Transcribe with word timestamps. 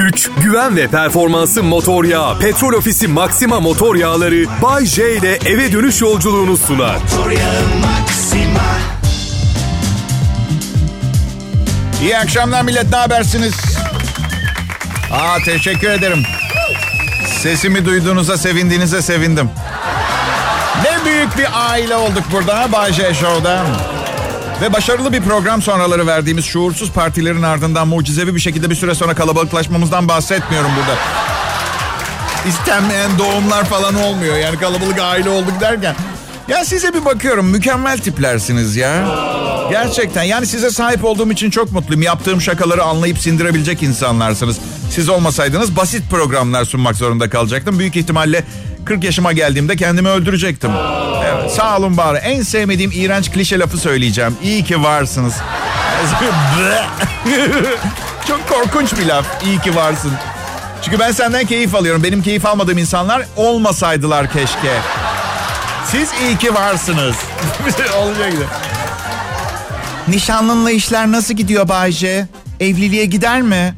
güç, 0.00 0.30
güven 0.42 0.76
ve 0.76 0.88
performansı 0.88 1.62
motor 1.62 2.04
yağı. 2.04 2.38
Petrol 2.38 2.72
Ofisi 2.72 3.08
Maxima 3.08 3.60
motor 3.60 3.96
yağları 3.96 4.44
Bay 4.62 4.86
J 4.86 5.16
ile 5.16 5.38
eve 5.46 5.72
dönüş 5.72 6.00
yolculuğunu 6.00 6.56
sunar. 6.56 6.96
İyi 12.02 12.18
akşamlar 12.18 12.62
millet 12.62 12.90
ne 12.90 12.96
habersiniz? 12.96 13.54
Aa 15.12 15.38
teşekkür 15.44 15.90
ederim. 15.90 16.22
Sesimi 17.42 17.84
duyduğunuza 17.84 18.36
sevindiğinize 18.38 19.02
sevindim. 19.02 19.50
Ne 20.84 21.10
büyük 21.10 21.38
bir 21.38 21.46
aile 21.70 21.96
olduk 21.96 22.24
burada 22.32 22.72
Bay 22.72 22.92
J 22.92 23.14
Show'da. 23.14 23.66
Ve 24.60 24.72
başarılı 24.72 25.12
bir 25.12 25.20
program 25.20 25.62
sonraları 25.62 26.06
verdiğimiz 26.06 26.44
şuursuz 26.44 26.92
partilerin 26.92 27.42
ardından 27.42 27.88
mucizevi 27.88 28.34
bir 28.34 28.40
şekilde 28.40 28.70
bir 28.70 28.74
süre 28.74 28.94
sonra 28.94 29.14
kalabalıklaşmamızdan 29.14 30.08
bahsetmiyorum 30.08 30.70
burada. 30.76 30.98
İstenmeyen 32.48 33.18
doğumlar 33.18 33.64
falan 33.64 33.94
olmuyor. 33.94 34.36
Yani 34.36 34.58
kalabalık 34.58 35.00
aile 35.00 35.28
olduk 35.28 35.60
derken. 35.60 35.94
Ya 36.48 36.64
size 36.64 36.94
bir 36.94 37.04
bakıyorum 37.04 37.46
mükemmel 37.46 37.98
tiplersiniz 37.98 38.76
ya. 38.76 39.08
Gerçekten 39.70 40.22
yani 40.22 40.46
size 40.46 40.70
sahip 40.70 41.04
olduğum 41.04 41.32
için 41.32 41.50
çok 41.50 41.72
mutluyum. 41.72 42.02
Yaptığım 42.02 42.40
şakaları 42.40 42.82
anlayıp 42.82 43.18
sindirebilecek 43.18 43.82
insanlarsınız. 43.82 44.58
Siz 44.90 45.08
olmasaydınız 45.08 45.76
basit 45.76 46.10
programlar 46.10 46.64
sunmak 46.64 46.96
zorunda 46.96 47.30
kalacaktım. 47.30 47.78
Büyük 47.78 47.96
ihtimalle 47.96 48.44
40 48.84 49.04
yaşıma 49.04 49.32
geldiğimde 49.32 49.76
kendimi 49.76 50.08
öldürecektim. 50.08 50.70
Evet, 51.24 51.50
sağ 51.50 51.78
olun 51.78 51.96
bari. 51.96 52.18
En 52.18 52.42
sevmediğim 52.42 52.90
iğrenç 52.94 53.30
klişe 53.32 53.58
lafı 53.58 53.78
söyleyeceğim. 53.78 54.36
İyi 54.42 54.64
ki 54.64 54.82
varsınız. 54.82 55.34
Çok 58.28 58.48
korkunç 58.48 58.92
bir 58.98 59.06
laf. 59.06 59.26
İyi 59.44 59.58
ki 59.58 59.76
varsın. 59.76 60.12
Çünkü 60.82 60.98
ben 60.98 61.12
senden 61.12 61.46
keyif 61.46 61.74
alıyorum. 61.74 62.02
Benim 62.04 62.22
keyif 62.22 62.46
almadığım 62.46 62.78
insanlar 62.78 63.22
olmasaydılar 63.36 64.32
keşke. 64.32 64.72
Siz 65.86 66.08
iyi 66.22 66.38
ki 66.38 66.54
varsınız. 66.54 67.16
Olacak 67.98 68.32
gibi. 68.32 68.44
Nişanlınla 70.08 70.70
işler 70.70 71.12
nasıl 71.12 71.34
gidiyor 71.34 71.68
Bayce? 71.68 72.26
Evliliğe 72.60 73.04
gider 73.04 73.42
mi? 73.42 73.74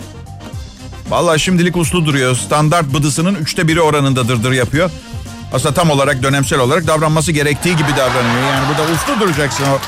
Vallahi 1.13 1.41
şimdilik 1.41 1.77
uslu 1.77 2.07
duruyor. 2.07 2.37
Standart 2.37 2.95
bıdısının 2.95 3.35
üçte 3.35 3.69
biri 3.69 3.81
oranında 3.81 4.29
dırdır 4.29 4.53
yapıyor. 4.53 4.91
Aslında 5.53 5.75
tam 5.75 5.91
olarak 5.91 6.23
dönemsel 6.23 6.59
olarak 6.59 6.87
davranması 6.87 7.33
gerektiği 7.33 7.77
gibi 7.77 7.89
davranıyor. 7.97 8.43
Yani 8.51 8.69
burada 8.69 8.93
uslu 8.93 9.21
duracaksın 9.21 9.65
o. 9.65 9.79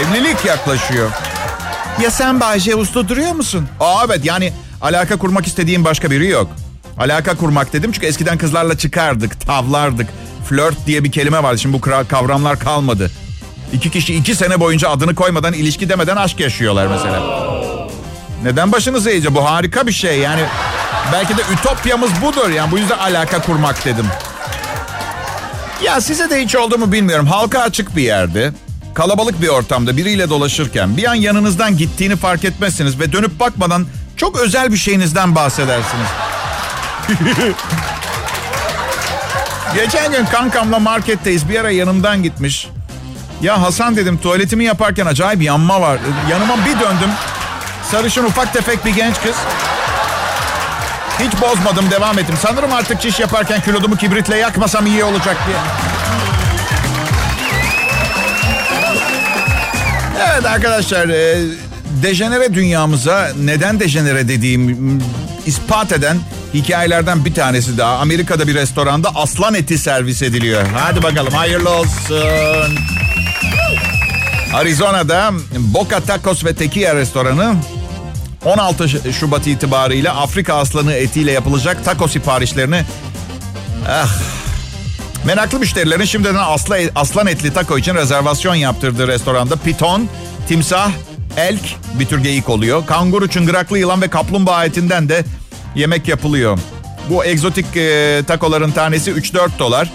Evlilik 0.00 0.44
yaklaşıyor. 0.44 1.10
Ya 2.02 2.10
sen 2.10 2.40
Bayce 2.40 2.74
uslu 2.74 3.08
duruyor 3.08 3.32
musun? 3.32 3.68
Aa 3.80 4.02
evet 4.06 4.24
yani 4.24 4.52
alaka 4.82 5.16
kurmak 5.16 5.46
istediğim 5.46 5.84
başka 5.84 6.10
biri 6.10 6.28
yok. 6.28 6.50
Alaka 6.98 7.36
kurmak 7.36 7.72
dedim 7.72 7.92
çünkü 7.92 8.06
eskiden 8.06 8.38
kızlarla 8.38 8.78
çıkardık, 8.78 9.40
tavlardık. 9.40 10.08
Flört 10.48 10.86
diye 10.86 11.04
bir 11.04 11.12
kelime 11.12 11.42
vardı. 11.42 11.58
Şimdi 11.58 11.76
bu 11.76 11.80
kavramlar 11.80 12.58
kalmadı. 12.58 13.10
İki 13.72 13.90
kişi 13.90 14.14
iki 14.14 14.34
sene 14.34 14.60
boyunca 14.60 14.90
adını 14.90 15.14
koymadan, 15.14 15.52
ilişki 15.52 15.88
demeden 15.88 16.16
aşk 16.16 16.40
yaşıyorlar 16.40 16.86
mesela. 16.86 17.22
Neden 18.44 18.72
başınızı 18.72 19.10
eğice? 19.10 19.34
Bu 19.34 19.44
harika 19.50 19.86
bir 19.86 19.92
şey. 19.92 20.18
Yani 20.18 20.40
belki 21.12 21.36
de 21.36 21.42
ütopyamız 21.52 22.10
budur. 22.22 22.50
Yani 22.50 22.70
bu 22.70 22.78
yüzden 22.78 22.98
alaka 22.98 23.42
kurmak 23.42 23.84
dedim. 23.84 24.06
Ya 25.84 26.00
size 26.00 26.30
de 26.30 26.42
hiç 26.42 26.56
oldu 26.56 26.78
mu 26.78 26.92
bilmiyorum. 26.92 27.26
Halka 27.26 27.60
açık 27.60 27.96
bir 27.96 28.02
yerde, 28.02 28.52
kalabalık 28.94 29.42
bir 29.42 29.48
ortamda 29.48 29.96
biriyle 29.96 30.30
dolaşırken 30.30 30.96
bir 30.96 31.04
an 31.04 31.14
yanınızdan 31.14 31.76
gittiğini 31.76 32.16
fark 32.16 32.44
etmezsiniz 32.44 33.00
ve 33.00 33.12
dönüp 33.12 33.40
bakmadan 33.40 33.86
çok 34.16 34.40
özel 34.40 34.72
bir 34.72 34.76
şeyinizden 34.76 35.34
bahsedersiniz. 35.34 36.06
Geçen 39.74 40.12
gün 40.12 40.24
kankamla 40.24 40.78
marketteyiz. 40.78 41.48
Bir 41.48 41.60
ara 41.60 41.70
yanımdan 41.70 42.22
gitmiş. 42.22 42.68
Ya 43.42 43.62
Hasan 43.62 43.96
dedim 43.96 44.18
tuvaletimi 44.18 44.64
yaparken 44.64 45.06
acayip 45.06 45.42
yanma 45.42 45.80
var. 45.80 45.98
Yanıma 46.30 46.56
bir 46.56 46.80
döndüm. 46.80 47.10
Sarışın 47.94 48.24
ufak 48.24 48.52
tefek 48.52 48.84
bir 48.84 48.94
genç 48.94 49.20
kız. 49.20 49.36
Hiç 51.20 51.40
bozmadım 51.40 51.90
devam 51.90 52.18
ettim. 52.18 52.34
Sanırım 52.42 52.72
artık 52.72 53.00
çiş 53.00 53.20
yaparken 53.20 53.60
kilodumu 53.60 53.96
kibritle 53.96 54.36
yakmasam 54.36 54.86
iyi 54.86 55.04
olacak 55.04 55.36
diye. 55.46 55.56
Evet 60.32 60.46
arkadaşlar 60.46 61.08
e, 61.08 61.42
dejenere 62.02 62.54
dünyamıza 62.54 63.30
neden 63.40 63.80
dejenere 63.80 64.28
dediğim 64.28 65.02
ispat 65.46 65.92
eden 65.92 66.18
hikayelerden 66.54 67.24
bir 67.24 67.34
tanesi 67.34 67.78
daha. 67.78 67.98
Amerika'da 67.98 68.48
bir 68.48 68.54
restoranda 68.54 69.10
aslan 69.14 69.54
eti 69.54 69.78
servis 69.78 70.22
ediliyor. 70.22 70.62
Hadi 70.74 71.02
bakalım 71.02 71.32
hayırlı 71.32 71.70
olsun. 71.70 72.78
Arizona'da 74.54 75.32
Boca 75.58 76.00
Tacos 76.00 76.44
ve 76.44 76.54
Tequila 76.54 76.94
restoranı 76.94 77.54
16 78.44 79.12
Şubat 79.12 79.46
itibariyle 79.46 80.10
Afrika 80.10 80.54
aslanı 80.54 80.92
etiyle 80.92 81.32
yapılacak 81.32 81.84
taco 81.84 82.08
siparişlerini 82.08 82.82
ah, 83.88 84.18
meraklı 85.24 85.58
müşterilerin 85.58 86.04
şimdiden 86.04 86.34
asla, 86.34 86.76
aslan 86.94 87.26
etli 87.26 87.52
taco 87.52 87.78
için 87.78 87.94
rezervasyon 87.94 88.54
yaptırdığı 88.54 89.08
restoranda 89.08 89.56
piton, 89.56 90.08
timsah, 90.48 90.90
elk 91.36 91.76
bir 91.98 92.06
tür 92.06 92.22
geyik 92.22 92.48
oluyor. 92.48 92.86
Kanguru, 92.86 93.28
çıngıraklı 93.28 93.78
yılan 93.78 94.02
ve 94.02 94.08
kaplumbağa 94.08 94.64
etinden 94.64 95.08
de 95.08 95.24
yemek 95.74 96.08
yapılıyor. 96.08 96.58
Bu 97.10 97.24
egzotik 97.24 97.76
e, 97.76 98.22
takoların 98.26 98.70
tanesi 98.70 99.10
3-4 99.10 99.58
dolar. 99.58 99.90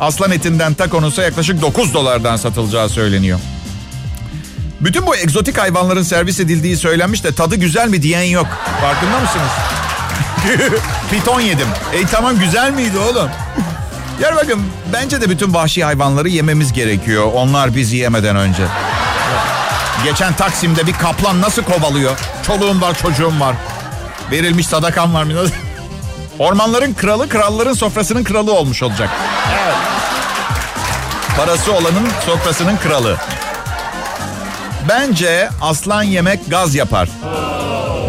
Aslan 0.00 0.30
etinden 0.32 0.74
takonun 0.74 1.08
ise 1.08 1.22
yaklaşık 1.22 1.62
9 1.62 1.94
dolardan 1.94 2.36
satılacağı 2.36 2.88
söyleniyor. 2.88 3.38
Bütün 4.82 5.06
bu 5.06 5.16
egzotik 5.16 5.58
hayvanların 5.58 6.02
servis 6.02 6.40
edildiği 6.40 6.76
söylenmiş 6.76 7.24
de 7.24 7.34
tadı 7.34 7.56
güzel 7.56 7.88
mi 7.88 8.02
diyen 8.02 8.22
yok. 8.22 8.46
Farkında 8.80 9.20
mısınız? 9.20 9.50
Piton 11.10 11.40
yedim. 11.40 11.68
E 11.92 12.06
tamam 12.06 12.38
güzel 12.38 12.70
miydi 12.70 12.98
oğlum? 12.98 13.30
Gel 14.20 14.36
bakın 14.36 14.62
bence 14.92 15.20
de 15.20 15.30
bütün 15.30 15.54
vahşi 15.54 15.84
hayvanları 15.84 16.28
yememiz 16.28 16.72
gerekiyor. 16.72 17.30
Onlar 17.34 17.74
bizi 17.74 17.96
yemeden 17.96 18.36
önce. 18.36 18.62
Geçen 20.04 20.32
Taksim'de 20.32 20.86
bir 20.86 20.92
kaplan 20.92 21.40
nasıl 21.40 21.62
kovalıyor? 21.62 22.18
Çoluğum 22.46 22.80
var 22.80 22.98
çocuğum 22.98 23.40
var. 23.40 23.56
Verilmiş 24.30 24.66
sadakam 24.66 25.14
var 25.14 25.24
mı? 25.24 25.32
Ormanların 26.38 26.94
kralı 26.94 27.28
kralların 27.28 27.74
sofrasının 27.74 28.24
kralı 28.24 28.52
olmuş 28.52 28.82
olacak. 28.82 29.10
Evet. 29.64 29.74
Parası 31.36 31.72
olanın 31.72 32.08
sofrasının 32.26 32.76
kralı. 32.76 33.16
Bence 34.88 35.48
aslan 35.60 36.02
yemek 36.02 36.50
gaz 36.50 36.74
yapar. 36.74 37.08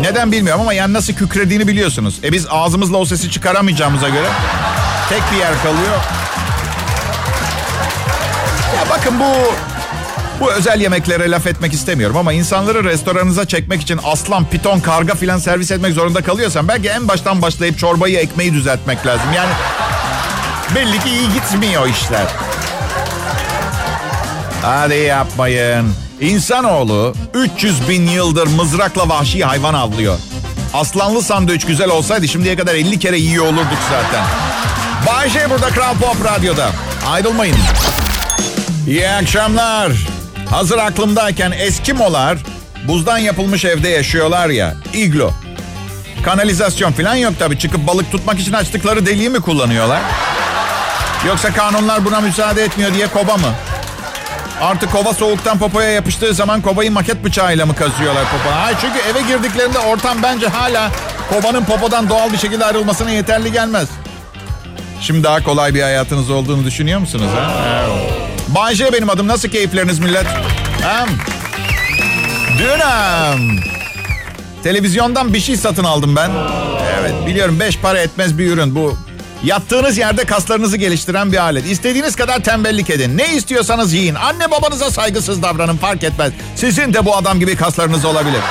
Neden 0.02 0.32
bilmiyorum 0.32 0.62
ama 0.62 0.74
yani 0.74 0.94
nasıl 0.94 1.14
kükrediğini 1.14 1.68
biliyorsunuz. 1.68 2.20
E 2.24 2.32
biz 2.32 2.48
ağzımızla 2.50 2.98
o 2.98 3.06
sesi 3.06 3.32
çıkaramayacağımıza 3.32 4.10
göre 4.10 4.28
tek 5.10 5.22
bir 5.32 5.38
yer 5.38 5.54
kalıyor. 5.64 5.98
Ya 8.76 8.90
bakın 8.90 9.20
bu 9.20 9.54
bu 10.40 10.52
özel 10.52 10.82
yemeklere 10.82 11.32
laf 11.32 11.48
etmek 11.48 11.74
istemiyorum 11.74 12.18
ama 12.18 12.34
insanları 12.34 12.84
restoranınıza 12.84 13.46
çekmek 13.46 13.82
için 13.82 14.00
aslan, 14.04 14.46
piton, 14.50 14.80
karga 14.80 15.16
filan 15.16 15.38
servis 15.38 15.72
etmek 15.72 15.94
zorunda 15.94 16.22
kalıyorsan 16.22 16.68
belki 16.68 16.90
en 16.90 17.08
baştan 17.08 17.42
başlayıp 17.42 17.80
çorbayı, 17.80 18.18
ekmeği 18.18 18.54
düzeltmek 18.54 19.06
lazım. 19.06 19.28
Yani 19.36 19.52
belli 20.76 21.00
ki 21.00 21.10
iyi 21.10 21.34
gitmiyor 21.34 21.88
işler. 21.88 22.28
Hadi 24.62 24.96
yapmayın. 24.96 26.03
İnsanoğlu 26.24 27.14
300 27.34 27.90
bin 27.90 28.08
yıldır 28.08 28.48
mızrakla 28.48 29.10
vahşi 29.10 29.46
hayvan 29.46 29.74
avlıyor. 29.74 30.20
Aslanlı 30.74 31.22
sandviç 31.22 31.66
güzel 31.66 31.90
olsaydı 31.90 32.28
şimdiye 32.28 32.56
kadar 32.56 32.76
50 32.76 33.00
kere 33.00 33.18
yiyor 33.18 33.46
olurduk 33.46 33.78
zaten. 33.90 34.26
Bayşe 35.08 35.50
burada 35.50 35.70
Kral 35.70 35.96
Pop 35.96 36.26
Radyo'da. 36.26 36.70
Ayrılmayın. 37.08 37.56
İyi 38.88 39.10
akşamlar. 39.10 39.92
Hazır 40.50 40.78
aklımdayken 40.78 41.52
Eskimolar 41.52 42.38
buzdan 42.88 43.18
yapılmış 43.18 43.66
evde 43.66 43.90
yaşıyorlar 43.90 44.50
ya. 44.50 44.76
Iglo. 44.94 45.32
Kanalizasyon 46.26 46.92
falan 46.92 47.16
yok 47.16 47.34
tabii. 47.40 47.60
Çıkıp 47.60 47.88
balık 47.88 48.12
tutmak 48.12 48.40
için 48.40 48.54
açtıkları 48.54 49.06
deliği 49.06 49.30
mi 49.30 49.42
kullanıyorlar? 49.42 50.02
Yoksa 51.28 51.54
kanunlar 51.54 52.06
buna 52.06 52.22
müsaade 52.22 52.64
etmiyor 52.64 52.94
diye 52.94 53.08
koba 53.08 53.38
mı? 53.38 53.54
Artık 54.62 54.92
kova 54.92 55.14
soğuktan 55.14 55.60
popoya 55.60 55.90
yapıştığı 55.90 56.34
zaman 56.34 56.62
kovayı 56.62 56.92
maket 56.92 57.24
bıçağıyla 57.24 57.66
mı 57.66 57.76
kazıyorlar 57.76 58.24
popa? 58.24 58.56
Hayır 58.62 58.78
çünkü 58.82 59.00
eve 59.10 59.22
girdiklerinde 59.22 59.80
ortam 59.80 60.18
bence 60.24 60.48
hala 60.48 60.92
kovanın 61.30 61.66
popodan 61.66 62.10
doğal 62.10 62.34
bir 62.34 62.38
şekilde 62.38 62.66
ayrılmasına 62.66 63.12
yeterli 63.12 63.52
gelmez. 63.52 63.88
Şimdi 65.02 65.24
daha 65.24 65.44
kolay 65.44 65.74
bir 65.74 65.82
hayatınız 65.82 66.30
olduğunu 66.30 66.66
düşünüyor 66.66 67.00
musunuz? 67.00 67.30
Ha? 67.36 67.52
Bay 68.48 68.76
J 68.76 68.94
benim 68.94 69.10
adım. 69.10 69.28
Nasıl 69.28 69.50
keyifleriniz 69.50 70.00
millet? 70.00 70.26
Ha? 70.84 71.06
Dün 72.60 72.80
Televizyondan 74.64 75.34
bir 75.34 75.40
şey 75.40 75.58
satın 75.58 75.84
aldım 75.84 76.16
ben. 76.16 76.32
Evet 77.00 77.28
biliyorum 77.28 77.60
beş 77.60 77.78
para 77.78 78.00
etmez 78.00 78.38
bir 78.38 78.52
ürün 78.52 78.76
bu. 78.76 78.98
Yattığınız 79.44 79.98
yerde 79.98 80.26
kaslarınızı 80.26 80.78
geliştiren 80.78 81.32
bir 81.32 81.38
alet. 81.38 81.66
İstediğiniz 81.66 82.16
kadar 82.16 82.40
tembellik 82.44 82.90
edin. 82.90 83.18
Ne 83.18 83.34
istiyorsanız 83.34 83.94
yiyin. 83.94 84.16
Anne 84.16 84.52
babanıza 84.52 84.92
saygısız 84.92 85.44
davranın 85.44 85.78
fark 85.78 86.04
etmez. 86.04 86.32
Sizin 86.56 86.94
de 86.94 87.06
bu 87.06 87.16
adam 87.16 87.40
gibi 87.40 87.56
kaslarınız 87.56 88.06
olabilir. 88.06 88.42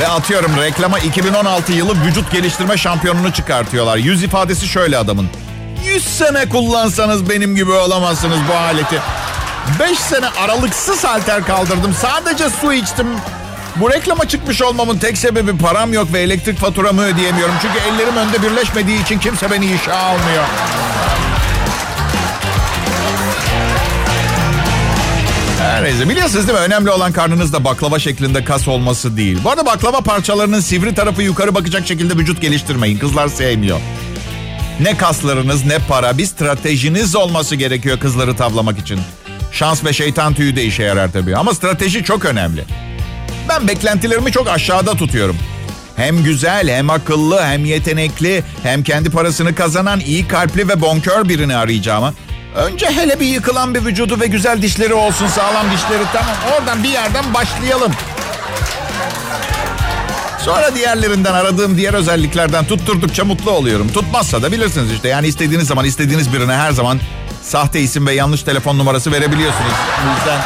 Ve 0.00 0.08
atıyorum 0.08 0.56
reklama 0.56 0.98
2016 0.98 1.72
yılı 1.72 2.04
vücut 2.04 2.32
geliştirme 2.32 2.76
şampiyonunu 2.76 3.32
çıkartıyorlar. 3.32 3.96
Yüz 3.96 4.22
ifadesi 4.22 4.68
şöyle 4.68 4.98
adamın. 4.98 5.28
100 5.86 6.04
sene 6.18 6.48
kullansanız 6.48 7.28
benim 7.30 7.56
gibi 7.56 7.72
olamazsınız 7.72 8.38
bu 8.48 8.54
aleti. 8.56 8.98
5 9.80 9.98
sene 9.98 10.26
aralıksız 10.28 11.04
halter 11.04 11.44
kaldırdım. 11.44 11.94
Sadece 11.94 12.50
su 12.50 12.72
içtim. 12.72 13.06
Bu 13.76 13.90
reklama 13.90 14.28
çıkmış 14.28 14.62
olmamın 14.62 14.98
tek 14.98 15.18
sebebi 15.18 15.58
param 15.58 15.92
yok 15.92 16.12
ve 16.12 16.20
elektrik 16.20 16.58
faturamı 16.58 17.02
ödeyemiyorum. 17.02 17.54
Çünkü 17.62 17.78
ellerim 17.78 18.16
önde 18.16 18.42
birleşmediği 18.42 19.02
için 19.02 19.18
kimse 19.18 19.50
beni 19.50 19.66
işe 19.74 19.92
almıyor. 19.92 20.44
Her 25.58 25.84
neyse 25.84 26.08
biliyorsunuz 26.08 26.48
değil 26.48 26.58
mi? 26.58 26.64
Önemli 26.64 26.90
olan 26.90 27.12
karnınızda 27.12 27.64
baklava 27.64 27.98
şeklinde 27.98 28.44
kas 28.44 28.68
olması 28.68 29.16
değil. 29.16 29.38
Bu 29.44 29.50
arada 29.50 29.66
baklava 29.66 30.00
parçalarının 30.00 30.60
sivri 30.60 30.94
tarafı 30.94 31.22
yukarı 31.22 31.54
bakacak 31.54 31.86
şekilde 31.86 32.16
vücut 32.16 32.40
geliştirmeyin. 32.40 32.98
Kızlar 32.98 33.28
sevmiyor. 33.28 33.80
Ne 34.80 34.96
kaslarınız 34.96 35.64
ne 35.64 35.78
para 35.78 36.18
bir 36.18 36.26
stratejiniz 36.26 37.16
olması 37.16 37.56
gerekiyor 37.56 37.98
kızları 37.98 38.36
tavlamak 38.36 38.78
için. 38.78 39.00
Şans 39.52 39.84
ve 39.84 39.92
şeytan 39.92 40.34
tüyü 40.34 40.56
de 40.56 40.64
işe 40.64 40.82
yarar 40.82 41.12
tabii 41.12 41.36
ama 41.36 41.54
strateji 41.54 42.04
çok 42.04 42.24
önemli. 42.24 42.64
Ben 43.50 43.68
beklentilerimi 43.68 44.32
çok 44.32 44.48
aşağıda 44.48 44.94
tutuyorum. 44.94 45.36
Hem 45.96 46.24
güzel, 46.24 46.68
hem 46.68 46.90
akıllı, 46.90 47.42
hem 47.44 47.64
yetenekli, 47.64 48.44
hem 48.62 48.82
kendi 48.82 49.10
parasını 49.10 49.54
kazanan 49.54 50.00
iyi 50.00 50.28
kalpli 50.28 50.68
ve 50.68 50.80
bonkör 50.80 51.28
birini 51.28 51.56
arayacağımı. 51.56 52.14
Önce 52.56 52.86
hele 52.86 53.20
bir 53.20 53.26
yıkılan 53.26 53.74
bir 53.74 53.84
vücudu 53.84 54.20
ve 54.20 54.26
güzel 54.26 54.62
dişleri 54.62 54.94
olsun, 54.94 55.26
sağlam 55.26 55.66
dişleri 55.72 56.02
tamam. 56.12 56.34
Oradan 56.54 56.82
bir 56.84 56.88
yerden 56.88 57.34
başlayalım. 57.34 57.92
Sonra 60.44 60.74
diğerlerinden 60.74 61.34
aradığım 61.34 61.76
diğer 61.76 61.94
özelliklerden 61.94 62.64
tutturdukça 62.64 63.24
mutlu 63.24 63.50
oluyorum. 63.50 63.92
Tutmazsa 63.92 64.42
da 64.42 64.52
bilirsiniz 64.52 64.92
işte. 64.92 65.08
Yani 65.08 65.26
istediğiniz 65.26 65.68
zaman 65.68 65.84
istediğiniz 65.84 66.32
birine 66.32 66.54
her 66.54 66.72
zaman 66.72 67.00
sahte 67.42 67.80
isim 67.80 68.06
ve 68.06 68.12
yanlış 68.12 68.42
telefon 68.42 68.78
numarası 68.78 69.12
verebiliyorsunuz. 69.12 69.72
Bu 70.04 70.18
yüzden... 70.18 70.40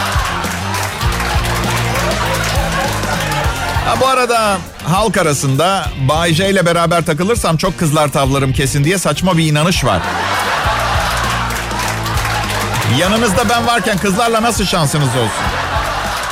Ha, 3.87 4.01
bu 4.01 4.07
arada 4.07 4.59
halk 4.85 5.17
arasında 5.17 5.87
Bay 6.09 6.35
J 6.35 6.51
ile 6.51 6.67
beraber 6.67 7.05
takılırsam 7.05 7.57
çok 7.57 7.79
kızlar 7.79 8.09
tavlarım 8.13 8.53
kesin 8.53 8.85
diye 8.85 8.99
saçma 8.99 9.39
bir 9.39 9.47
inanış 9.47 9.85
var. 9.85 10.03
Yanınızda 13.01 13.49
ben 13.49 13.67
varken 13.67 13.99
kızlarla 13.99 14.43
nasıl 14.43 14.65
şansınız 14.65 15.09
olsun? 15.09 15.45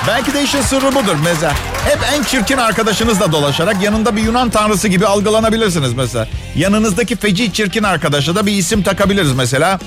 Belki 0.08 0.34
de 0.34 0.43
işin 0.43 0.62
sırrı 0.62 0.94
budur 0.94 1.16
mesela. 1.25 1.52
Hep 1.84 1.99
en 2.14 2.22
çirkin 2.22 2.56
arkadaşınızla 2.58 3.32
dolaşarak 3.32 3.82
yanında 3.82 4.16
bir 4.16 4.22
Yunan 4.22 4.50
tanrısı 4.50 4.88
gibi 4.88 5.06
algılanabilirsiniz 5.06 5.93
mesela. 5.93 6.28
Yanınızdaki 6.56 7.16
feci 7.16 7.52
çirkin 7.52 7.82
arkadaşa 7.82 8.34
da 8.34 8.46
bir 8.46 8.52
isim 8.52 8.82
takabiliriz 8.82 9.32
mesela. 9.32 9.78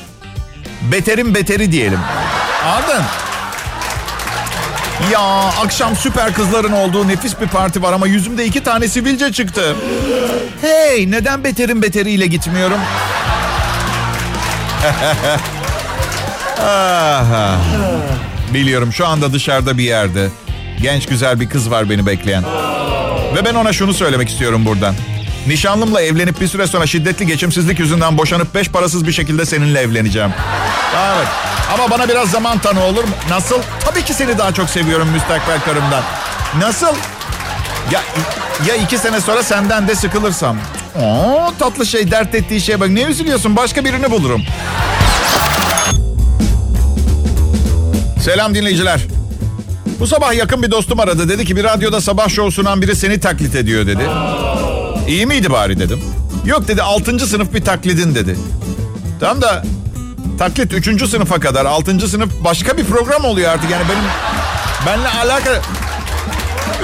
Beterin 0.81 1.35
beteri 1.35 1.71
diyelim. 1.71 1.99
Anladın? 2.65 3.03
Ya 5.11 5.19
akşam 5.63 5.95
süper 5.95 6.33
kızların 6.33 6.71
olduğu 6.71 7.07
nefis 7.07 7.41
bir 7.41 7.47
parti 7.47 7.81
var 7.81 7.93
ama 7.93 8.07
yüzümde 8.07 8.45
iki 8.45 8.63
tane 8.63 8.87
sivilce 8.87 9.31
çıktı. 9.31 9.75
Hey 10.61 11.11
neden 11.11 11.43
beterin 11.43 11.81
beteriyle 11.81 12.27
gitmiyorum? 12.27 12.79
Biliyorum 18.53 18.93
şu 18.93 19.07
anda 19.07 19.33
dışarıda 19.33 19.77
bir 19.77 19.83
yerde. 19.83 20.29
Genç 20.81 21.07
güzel 21.07 21.39
bir 21.39 21.49
kız 21.49 21.71
var 21.71 21.89
beni 21.89 22.05
bekleyen. 22.05 22.43
Ve 23.35 23.45
ben 23.45 23.55
ona 23.55 23.73
şunu 23.73 23.93
söylemek 23.93 24.29
istiyorum 24.29 24.65
buradan. 24.65 24.95
Nişanlımla 25.47 26.01
evlenip 26.01 26.41
bir 26.41 26.47
süre 26.47 26.67
sonra 26.67 26.87
şiddetli 26.87 27.27
geçimsizlik 27.27 27.79
yüzünden 27.79 28.17
boşanıp 28.17 28.55
beş 28.55 28.69
parasız 28.69 29.07
bir 29.07 29.11
şekilde 29.11 29.45
seninle 29.45 29.79
evleneceğim. 29.79 30.31
Evet. 31.15 31.27
Ama 31.73 31.91
bana 31.91 32.09
biraz 32.09 32.31
zaman 32.31 32.57
tanı 32.57 32.83
olur 32.83 33.03
mu? 33.03 33.09
Nasıl? 33.29 33.55
Tabii 33.85 34.03
ki 34.05 34.13
seni 34.13 34.37
daha 34.37 34.51
çok 34.53 34.69
seviyorum 34.69 35.07
müstakbel 35.09 35.59
karımdan. 35.61 36.03
Nasıl? 36.59 36.95
Ya, 37.91 38.01
ya 38.67 38.75
iki 38.75 38.97
sene 38.97 39.21
sonra 39.21 39.43
senden 39.43 39.87
de 39.87 39.95
sıkılırsam. 39.95 40.57
Oo, 41.01 41.53
tatlı 41.59 41.85
şey 41.85 42.11
dert 42.11 42.35
ettiği 42.35 42.61
şeye 42.61 42.79
bak. 42.79 42.89
Ne 42.89 43.01
üzülüyorsun? 43.01 43.55
Başka 43.55 43.85
birini 43.85 44.11
bulurum. 44.11 44.41
Selam 48.23 48.55
dinleyiciler. 48.55 48.99
Bu 49.99 50.07
sabah 50.07 50.33
yakın 50.33 50.63
bir 50.63 50.71
dostum 50.71 50.99
aradı. 50.99 51.29
Dedi 51.29 51.45
ki 51.45 51.55
bir 51.55 51.63
radyoda 51.63 52.01
sabah 52.01 52.29
şov 52.29 52.49
sunan 52.49 52.81
biri 52.81 52.95
seni 52.95 53.19
taklit 53.19 53.55
ediyor 53.55 53.87
dedi. 53.87 54.03
İyi 55.07 55.25
miydi 55.25 55.51
bari 55.51 55.79
dedim. 55.79 55.99
Yok 56.45 56.67
dedi 56.67 56.81
6. 56.81 57.19
sınıf 57.27 57.53
bir 57.53 57.65
taklidin 57.65 58.15
dedi. 58.15 58.35
Tamam 59.19 59.41
da 59.41 59.63
taklit 60.39 60.73
3. 60.73 61.09
sınıfa 61.09 61.39
kadar 61.39 61.65
6. 61.65 62.07
sınıf 62.09 62.29
başka 62.43 62.77
bir 62.77 62.85
program 62.85 63.25
oluyor 63.25 63.51
artık. 63.51 63.69
Yani 63.69 63.83
benim 63.89 64.03
benle 64.87 65.07
alakalı... 65.07 65.59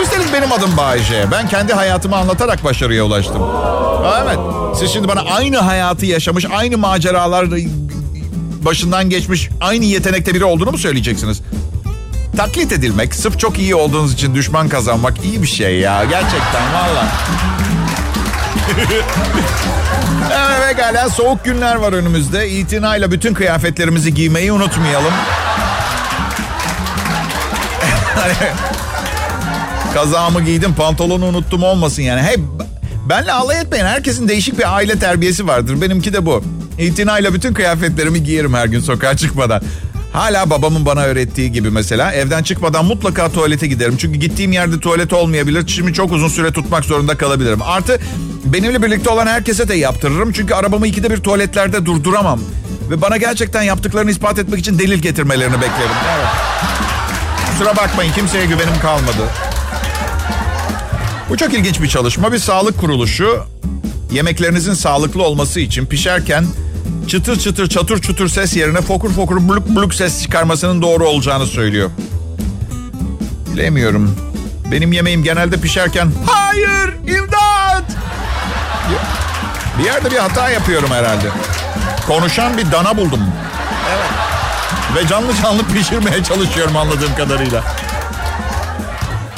Üstelik 0.01 0.33
benim 0.33 0.51
adım 0.51 0.77
Bayece. 0.77 1.25
Ben 1.31 1.50
kendi 1.50 1.73
hayatımı 1.73 2.15
anlatarak 2.15 2.63
başarıya 2.63 3.03
ulaştım. 3.06 3.41
Evet. 4.24 4.39
Siz 4.79 4.91
şimdi 4.91 5.07
bana 5.07 5.21
aynı 5.21 5.57
hayatı 5.57 6.06
yaşamış, 6.06 6.45
aynı 6.53 6.77
maceralar 6.77 7.45
başından 8.65 9.09
geçmiş, 9.09 9.50
aynı 9.62 9.85
yetenekte 9.85 10.33
biri 10.33 10.45
olduğunu 10.45 10.71
mu 10.71 10.77
söyleyeceksiniz? 10.77 11.41
Taklit 12.38 12.72
edilmek, 12.72 13.16
sırf 13.16 13.39
çok 13.39 13.60
iyi 13.60 13.75
olduğunuz 13.75 14.13
için 14.13 14.36
düşman 14.36 14.69
kazanmak 14.69 15.25
iyi 15.25 15.42
bir 15.42 15.48
şey 15.48 15.80
ya. 15.80 16.04
Gerçekten 16.04 16.74
valla. 16.74 17.07
evet 20.31 20.62
pekala 20.78 21.10
soğuk 21.10 21.45
günler 21.45 21.75
var 21.75 21.94
önümüzde. 21.94 22.50
İtinayla 22.50 23.12
bütün 23.12 23.33
kıyafetlerimizi 23.33 24.13
giymeyi 24.13 24.51
unutmayalım. 24.51 25.13
Kazağımı 29.94 30.42
giydim 30.42 30.74
pantolonu 30.74 31.25
unuttum 31.25 31.63
olmasın 31.63 32.01
yani. 32.01 32.22
Hey 32.22 32.36
benle 33.10 33.31
alay 33.31 33.62
etmeyin. 33.62 33.86
Herkesin 33.86 34.27
değişik 34.27 34.60
bir 34.60 34.75
aile 34.75 35.00
terbiyesi 35.00 35.48
vardır. 35.48 35.82
Benimki 35.82 36.13
de 36.13 36.25
bu. 36.25 36.44
İtinayla 36.79 37.34
bütün 37.34 37.53
kıyafetlerimi 37.53 38.24
giyerim 38.24 38.53
her 38.53 38.65
gün 38.65 38.79
sokağa 38.79 39.17
çıkmadan. 39.17 39.62
Hala 40.13 40.50
babamın 40.50 40.86
bana 40.86 41.03
öğrettiği 41.03 41.51
gibi 41.51 41.70
mesela 41.70 42.13
evden 42.13 42.44
çıkmadan 42.44 42.86
mutlaka 42.86 43.32
tuvalete 43.32 43.68
giderim. 43.68 43.98
Çünkü 43.98 44.20
gittiğim 44.20 44.51
yerde 44.51 44.80
tuvalet 44.80 45.13
olmayabilir. 45.13 45.68
Çişimi 45.68 45.94
çok 45.94 46.12
uzun 46.12 46.27
süre 46.27 46.51
tutmak 46.51 46.86
zorunda 46.86 47.18
kalabilirim. 47.18 47.62
Artı 47.62 48.00
benimle 48.46 48.84
birlikte 48.84 49.10
olan 49.10 49.27
herkese 49.27 49.68
de 49.68 49.75
yaptırırım. 49.75 50.32
Çünkü 50.32 50.53
arabamı 50.53 50.88
ikide 50.88 51.10
bir 51.10 51.18
tuvaletlerde 51.18 51.86
durduramam. 51.86 52.39
Ve 52.89 53.01
bana 53.01 53.18
gerçekten 53.18 53.62
yaptıklarını 53.62 54.12
ispat 54.12 54.39
etmek 54.39 54.60
için 54.60 54.80
delil 54.80 55.00
getirmelerini 55.00 55.56
beklerim. 55.56 55.96
Evet. 56.15 56.27
Kusura 57.51 57.77
bakmayın 57.77 58.13
kimseye 58.13 58.46
güvenim 58.46 58.80
kalmadı. 58.82 59.24
Bu 61.30 61.38
çok 61.38 61.53
ilginç 61.53 61.82
bir 61.82 61.88
çalışma. 61.88 62.34
Bir 62.34 62.39
sağlık 62.39 62.80
kuruluşu 62.80 63.44
yemeklerinizin 64.12 64.74
sağlıklı 64.74 65.24
olması 65.24 65.60
için 65.60 65.86
pişerken 65.86 66.46
çıtır 67.12 67.39
çıtır 67.39 67.68
çatır 67.68 68.01
çutur 68.01 68.30
ses 68.30 68.56
yerine 68.56 68.82
fokur 68.82 69.12
fokur 69.12 69.50
bluk 69.50 69.70
bluk 69.70 69.94
ses 69.94 70.24
çıkarmasının 70.24 70.82
doğru 70.82 71.08
olacağını 71.08 71.46
söylüyor. 71.46 71.89
Bilemiyorum. 73.53 74.15
Benim 74.72 74.94
yemeğim 74.94 75.24
genelde 75.24 75.58
pişerken 75.58 76.12
hayır 76.25 76.94
imdat 77.08 77.84
bir 79.80 79.84
yerde 79.84 80.12
bir 80.12 80.18
hata 80.18 80.50
yapıyorum 80.50 80.89
herhalde. 80.89 81.27
Konuşan 82.08 82.58
bir 82.58 82.72
dana 82.72 82.98
buldum. 82.98 83.22
Evet. 83.89 84.10
Ve 84.96 85.08
canlı 85.08 85.32
canlı 85.44 85.63
pişirmeye 85.63 86.24
çalışıyorum 86.24 86.77
anladığım 86.77 87.15
kadarıyla. 87.15 87.63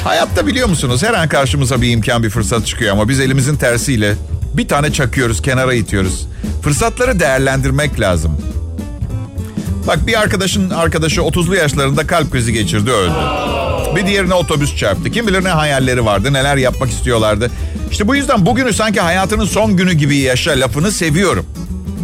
Hayatta 0.04 0.46
biliyor 0.46 0.68
musunuz 0.68 1.02
her 1.02 1.14
an 1.14 1.28
karşımıza 1.28 1.82
bir 1.82 1.90
imkan 1.90 2.22
bir 2.22 2.30
fırsat 2.30 2.66
çıkıyor 2.66 2.92
ama 2.92 3.08
biz 3.08 3.20
elimizin 3.20 3.56
tersiyle 3.56 4.14
bir 4.56 4.68
tane 4.68 4.92
çakıyoruz 4.92 5.42
kenara 5.42 5.74
itiyoruz. 5.74 6.26
Fırsatları 6.62 7.20
değerlendirmek 7.20 8.00
lazım. 8.00 8.38
Bak 9.86 10.06
bir 10.06 10.20
arkadaşın 10.20 10.70
arkadaşı 10.70 11.20
30'lu 11.20 11.56
yaşlarında 11.56 12.06
kalp 12.06 12.32
krizi 12.32 12.52
geçirdi 12.52 12.90
öldü. 12.90 13.14
Bir 13.96 14.06
diğerine 14.06 14.34
otobüs 14.34 14.76
çarptı. 14.76 15.10
Kim 15.10 15.26
bilir 15.26 15.44
ne 15.44 15.48
hayalleri 15.48 16.04
vardı, 16.04 16.32
neler 16.32 16.56
yapmak 16.56 16.90
istiyorlardı. 16.90 17.50
İşte 17.90 18.08
bu 18.08 18.16
yüzden 18.16 18.46
bugünü 18.46 18.72
sanki 18.72 19.00
hayatının 19.00 19.44
son 19.44 19.76
günü 19.76 19.92
gibi 19.92 20.16
yaşa 20.16 20.50
lafını 20.50 20.92
seviyorum. 20.92 21.46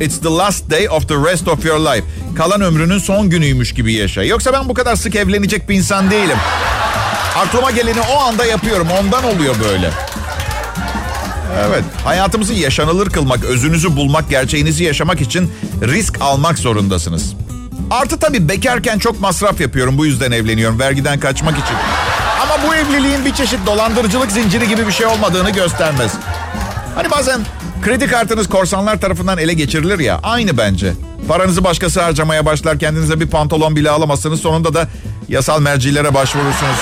It's 0.01 0.21
the 0.21 0.29
last 0.29 0.71
day 0.71 0.89
of 0.89 1.09
the 1.09 1.15
rest 1.15 1.49
of 1.49 1.65
your 1.65 1.79
life. 1.79 2.05
Kalan 2.37 2.61
ömrünün 2.61 2.99
son 2.99 3.31
günüymüş 3.31 3.75
gibi 3.75 3.93
yaşa. 3.93 4.23
Yoksa 4.23 4.53
ben 4.53 4.69
bu 4.69 4.75
kadar 4.75 4.97
sık 4.97 5.17
evlenecek 5.17 5.69
bir 5.69 5.75
insan 5.75 6.11
değilim. 6.11 6.37
Aklıma 7.37 7.71
geleni 7.71 8.01
o 8.01 8.21
anda 8.21 8.45
yapıyorum. 8.45 8.89
Ondan 9.01 9.25
oluyor 9.25 9.55
böyle. 9.69 9.91
Evet. 11.59 11.85
Hayatımızı 12.05 12.55
yaşanılır 12.55 13.11
kılmak, 13.11 13.45
özünüzü 13.45 13.97
bulmak, 13.97 14.31
gerçeğinizi 14.31 14.85
yaşamak 14.85 15.21
için 15.21 15.53
risk 15.83 16.21
almak 16.21 16.59
zorundasınız. 16.59 17.35
Artı 17.91 18.19
tabii 18.19 18.49
bekarken 18.49 18.99
çok 18.99 19.21
masraf 19.21 19.61
yapıyorum. 19.61 19.99
Bu 19.99 20.07
yüzden 20.07 20.33
evleniyorum. 20.33 20.79
Vergiden 20.79 21.21
kaçmak 21.21 21.55
için. 21.55 21.77
Ama 22.43 22.69
bu 22.69 22.75
evliliğin 22.75 23.25
bir 23.25 23.35
çeşit 23.35 23.67
dolandırıcılık 23.67 24.33
zinciri 24.33 24.69
gibi 24.69 24.87
bir 24.87 24.93
şey 24.93 25.07
olmadığını 25.07 25.51
göstermez. 25.51 26.13
Hani 26.95 27.11
bazen 27.11 27.41
kredi 27.83 28.07
kartınız 28.07 28.49
korsanlar 28.49 29.01
tarafından 29.01 29.39
ele 29.39 29.53
geçirilir 29.55 29.99
ya. 29.99 30.21
Aynı 30.23 30.59
bence. 30.59 30.93
Paranızı 31.29 31.65
başkası 31.65 32.03
harcamaya 32.03 32.47
başlar. 32.47 32.79
Kendinize 32.79 33.21
bir 33.21 33.27
pantolon 33.27 33.77
bile 33.77 33.91
alamazsınız. 33.91 34.41
Sonunda 34.41 34.75
da 34.75 34.89
yasal 35.29 35.61
mercilere 35.61 36.15
başvurursunuz. 36.15 36.79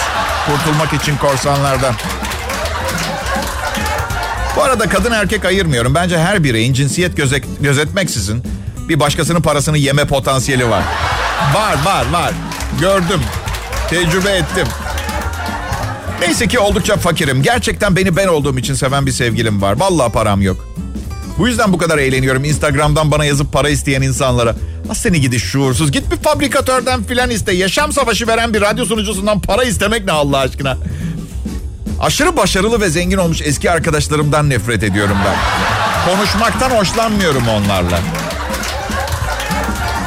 Kurtulmak 0.46 1.02
için 1.02 1.16
korsanlardan. 1.16 1.94
Bu 4.58 4.62
arada 4.62 4.88
kadın 4.88 5.12
erkek 5.12 5.44
ayırmıyorum. 5.44 5.94
Bence 5.94 6.18
her 6.18 6.44
bireyin 6.44 6.72
cinsiyet 6.72 7.16
gözet, 7.16 7.44
gözetmeksizin 7.60 8.42
bir 8.88 9.00
başkasının 9.00 9.40
parasını 9.40 9.78
yeme 9.78 10.04
potansiyeli 10.04 10.70
var. 10.70 10.82
Var 11.54 11.76
var 11.84 12.06
var. 12.12 12.32
Gördüm. 12.80 13.20
Tecrübe 13.90 14.30
ettim. 14.30 14.66
Neyse 16.20 16.46
ki 16.46 16.58
oldukça 16.58 16.96
fakirim. 16.96 17.42
Gerçekten 17.42 17.96
beni 17.96 18.16
ben 18.16 18.28
olduğum 18.28 18.58
için 18.58 18.74
seven 18.74 19.06
bir 19.06 19.12
sevgilim 19.12 19.62
var. 19.62 19.80
Vallahi 19.80 20.12
param 20.12 20.42
yok. 20.42 20.68
Bu 21.38 21.48
yüzden 21.48 21.72
bu 21.72 21.78
kadar 21.78 21.98
eğleniyorum 21.98 22.44
Instagram'dan 22.44 23.10
bana 23.10 23.24
yazıp 23.24 23.52
para 23.52 23.68
isteyen 23.68 24.02
insanlara. 24.02 24.54
Ha 24.88 24.94
seni 24.94 25.20
gidi 25.20 25.40
şuursuz. 25.40 25.92
Git 25.92 26.10
bir 26.12 26.16
fabrikatörden 26.16 27.02
filan 27.04 27.30
iste. 27.30 27.52
Yaşam 27.52 27.92
savaşı 27.92 28.26
veren 28.26 28.54
bir 28.54 28.60
radyo 28.60 28.84
sunucusundan 28.84 29.40
para 29.40 29.64
istemek 29.64 30.04
ne 30.04 30.12
Allah 30.12 30.38
aşkına. 30.38 30.76
Aşırı 32.00 32.36
başarılı 32.36 32.80
ve 32.80 32.88
zengin 32.88 33.16
olmuş 33.18 33.42
eski 33.42 33.70
arkadaşlarımdan 33.70 34.50
nefret 34.50 34.82
ediyorum 34.82 35.16
ben. 35.26 35.36
Konuşmaktan 36.14 36.70
hoşlanmıyorum 36.70 37.48
onlarla. 37.48 37.98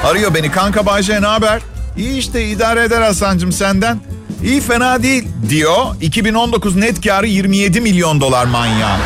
Arıyor 0.05 0.33
beni. 0.33 0.51
Kanka 0.51 0.85
Bayce 0.85 1.21
ne 1.21 1.25
haber? 1.25 1.61
İyi 1.97 2.17
işte 2.17 2.45
idare 2.45 2.83
eder 2.83 3.01
Hasan'cığım 3.01 3.51
senden. 3.51 3.99
İyi 4.43 4.61
fena 4.61 5.03
değil 5.03 5.27
diyor. 5.49 5.85
2019 6.01 6.75
net 6.75 7.01
karı 7.07 7.27
27 7.27 7.81
milyon 7.81 8.21
dolar 8.21 8.45
manyağı. 8.45 8.97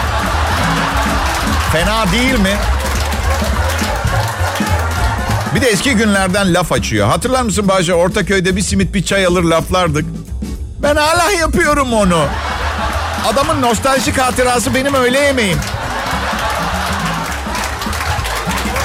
Fena 1.71 2.11
değil 2.11 2.39
mi? 2.39 2.57
Bir 5.55 5.61
de 5.61 5.67
eski 5.67 5.93
günlerden 5.93 6.53
laf 6.53 6.71
açıyor. 6.71 7.07
Hatırlar 7.07 7.41
mısın 7.41 7.67
Bayce? 7.67 7.93
Ortaköy'de 7.93 8.55
bir 8.55 8.61
simit 8.61 8.93
bir 8.93 9.03
çay 9.03 9.25
alır 9.25 9.43
laflardık. 9.43 10.05
Ben 10.83 10.95
hala 10.95 11.31
yapıyorum 11.31 11.93
onu. 11.93 12.25
Adamın 13.25 13.61
nostaljik 13.61 14.17
hatırası 14.17 14.75
benim 14.75 14.93
öğle 14.93 15.19
yemeğim. 15.19 15.57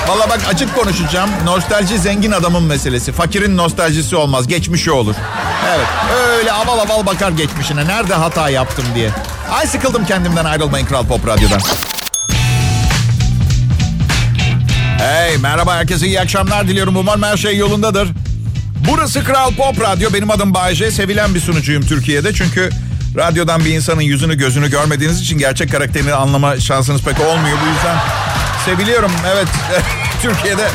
Valla 0.09 0.29
bak 0.29 0.41
açık 0.49 0.75
konuşacağım. 0.75 1.31
Nostalji 1.45 1.99
zengin 1.99 2.33
adamın 2.33 2.63
meselesi. 2.63 3.13
Fakirin 3.13 3.57
nostaljisi 3.57 4.17
olmaz. 4.17 4.49
Geçmişi 4.49 4.91
olur. 4.91 5.15
Evet. 5.69 5.87
Öyle 6.29 6.53
aval 6.53 6.79
aval 6.79 7.07
bakar 7.07 7.31
geçmişine. 7.31 7.87
Nerede 7.87 8.15
hata 8.15 8.49
yaptım 8.51 8.85
diye. 8.95 9.11
Ay 9.53 9.67
sıkıldım 9.67 10.05
kendimden 10.05 10.45
ayrılmayın 10.45 10.87
Kral 10.87 11.07
Pop 11.07 11.27
Radyo'dan. 11.27 11.61
Hey 14.99 15.37
merhaba 15.37 15.75
herkese 15.75 16.07
iyi 16.07 16.21
akşamlar 16.21 16.69
diliyorum. 16.69 16.97
Umarım 16.97 17.23
her 17.23 17.37
şey 17.37 17.57
yolundadır. 17.57 18.09
Burası 18.91 19.25
Kral 19.25 19.55
Pop 19.55 19.81
Radyo. 19.81 20.13
Benim 20.15 20.31
adım 20.31 20.55
Bayece. 20.55 20.91
Sevilen 20.91 21.35
bir 21.35 21.41
sunucuyum 21.41 21.83
Türkiye'de. 21.87 22.35
Çünkü 22.35 22.71
radyodan 23.17 23.65
bir 23.65 23.71
insanın 23.71 24.01
yüzünü 24.01 24.39
gözünü 24.39 24.71
görmediğiniz 24.71 25.21
için 25.21 25.39
gerçek 25.39 25.73
karakterini 25.73 26.15
anlama 26.15 26.61
şansınız 26.61 27.03
pek 27.03 27.21
olmuyor. 27.21 27.57
Bu 27.65 27.69
yüzden 27.75 27.97
seviliyorum. 28.65 29.13
Evet 29.27 29.49
Türkiye'de. 30.23 30.69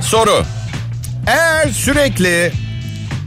Soru. 0.00 0.44
Eğer 1.26 1.68
sürekli 1.68 2.52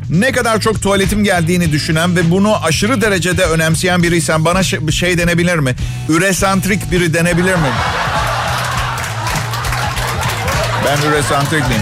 ne 0.10 0.32
kadar 0.32 0.60
çok 0.60 0.82
tuvaletim 0.82 1.24
geldiğini 1.24 1.72
düşünen 1.72 2.16
ve 2.16 2.32
bunu 2.32 2.66
aşırı 2.66 3.02
derecede 3.02 3.46
önemseyen 3.46 4.04
biriysen 4.04 4.46
bana 4.46 4.64
şey, 4.64 5.18
denebilir 5.18 5.56
mi? 5.56 5.76
Üresantrik 6.10 6.92
biri 6.92 7.14
denebilir 7.14 7.56
mi? 7.56 7.70
Ben 10.86 11.10
üresantrik 11.10 11.68
miyim? 11.68 11.82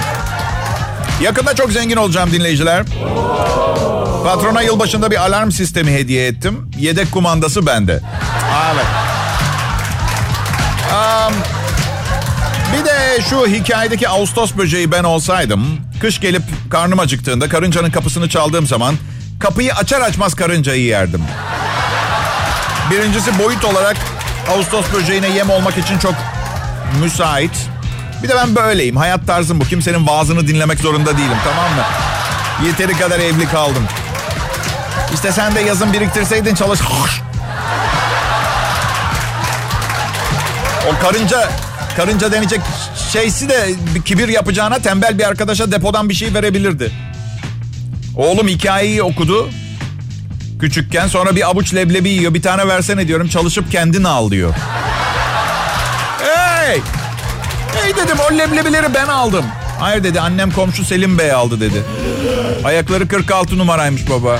Yakında 1.21 1.55
çok 1.55 1.71
zengin 1.71 1.97
olacağım 1.97 2.31
dinleyiciler. 2.31 2.83
Patrona 4.25 4.61
yılbaşında 4.61 5.11
bir 5.11 5.25
alarm 5.25 5.51
sistemi 5.51 5.91
hediye 5.91 6.27
ettim. 6.27 6.71
Yedek 6.79 7.11
kumandası 7.11 7.65
bende. 7.65 8.01
Evet. 8.73 8.85
Um, 10.93 11.33
bir 12.73 12.85
de 12.85 13.21
şu 13.29 13.47
hikayedeki 13.47 14.09
Ağustos 14.09 14.57
böceği 14.57 14.91
ben 14.91 15.03
olsaydım... 15.03 15.79
...kış 16.01 16.19
gelip 16.19 16.41
karnım 16.69 16.99
acıktığında 16.99 17.49
karıncanın 17.49 17.91
kapısını 17.91 18.29
çaldığım 18.29 18.67
zaman... 18.67 18.95
...kapıyı 19.39 19.73
açar 19.73 20.01
açmaz 20.01 20.33
karıncayı 20.33 20.83
yerdim. 20.83 21.21
Birincisi 22.91 23.39
boyut 23.39 23.65
olarak 23.65 23.97
Ağustos 24.55 24.85
böceğine 24.93 25.29
yem 25.29 25.49
olmak 25.49 25.77
için 25.77 25.97
çok 25.97 26.15
müsait. 27.01 27.67
Bir 28.23 28.29
de 28.29 28.35
ben 28.35 28.55
böyleyim. 28.55 28.97
Hayat 28.97 29.27
tarzım 29.27 29.59
bu. 29.59 29.65
Kimsenin 29.65 30.07
vaazını 30.07 30.47
dinlemek 30.47 30.79
zorunda 30.79 31.17
değilim 31.17 31.37
tamam 31.43 31.71
mı? 31.75 31.83
Yeteri 32.67 32.97
kadar 32.97 33.19
evli 33.19 33.45
kaldım. 33.45 33.87
İşte 35.13 35.31
sen 35.31 35.55
de 35.55 35.59
yazın 35.59 35.93
biriktirseydin 35.93 36.55
çalış... 36.55 36.79
O 40.89 41.01
karınca 41.01 41.49
karınca 41.97 42.31
denecek 42.31 42.61
şeysi 43.11 43.49
de 43.49 43.69
bir 43.95 44.01
kibir 44.01 44.27
yapacağına 44.27 44.79
tembel 44.79 45.17
bir 45.17 45.23
arkadaşa 45.23 45.71
depodan 45.71 46.09
bir 46.09 46.13
şey 46.13 46.33
verebilirdi. 46.33 46.91
Oğlum 48.17 48.47
hikayeyi 48.47 49.03
okudu. 49.03 49.49
Küçükken 50.59 51.07
sonra 51.07 51.35
bir 51.35 51.49
avuç 51.49 51.75
leblebi 51.75 52.09
yiyor. 52.09 52.33
Bir 52.33 52.41
tane 52.41 52.67
versene 52.67 53.07
diyorum. 53.07 53.27
Çalışıp 53.27 53.71
kendin 53.71 54.03
al 54.03 54.31
diyor. 54.31 54.53
Hey! 56.19 56.81
Hey 57.73 57.95
dedim 57.95 58.17
o 58.31 58.37
leblebileri 58.37 58.93
ben 58.93 59.07
aldım. 59.07 59.45
Hayır 59.79 60.03
dedi 60.03 60.21
annem 60.21 60.51
komşu 60.51 60.85
Selim 60.85 61.17
Bey 61.17 61.31
aldı 61.31 61.59
dedi. 61.59 61.83
Ayakları 62.63 63.07
46 63.07 63.57
numaraymış 63.57 64.09
baba. 64.09 64.39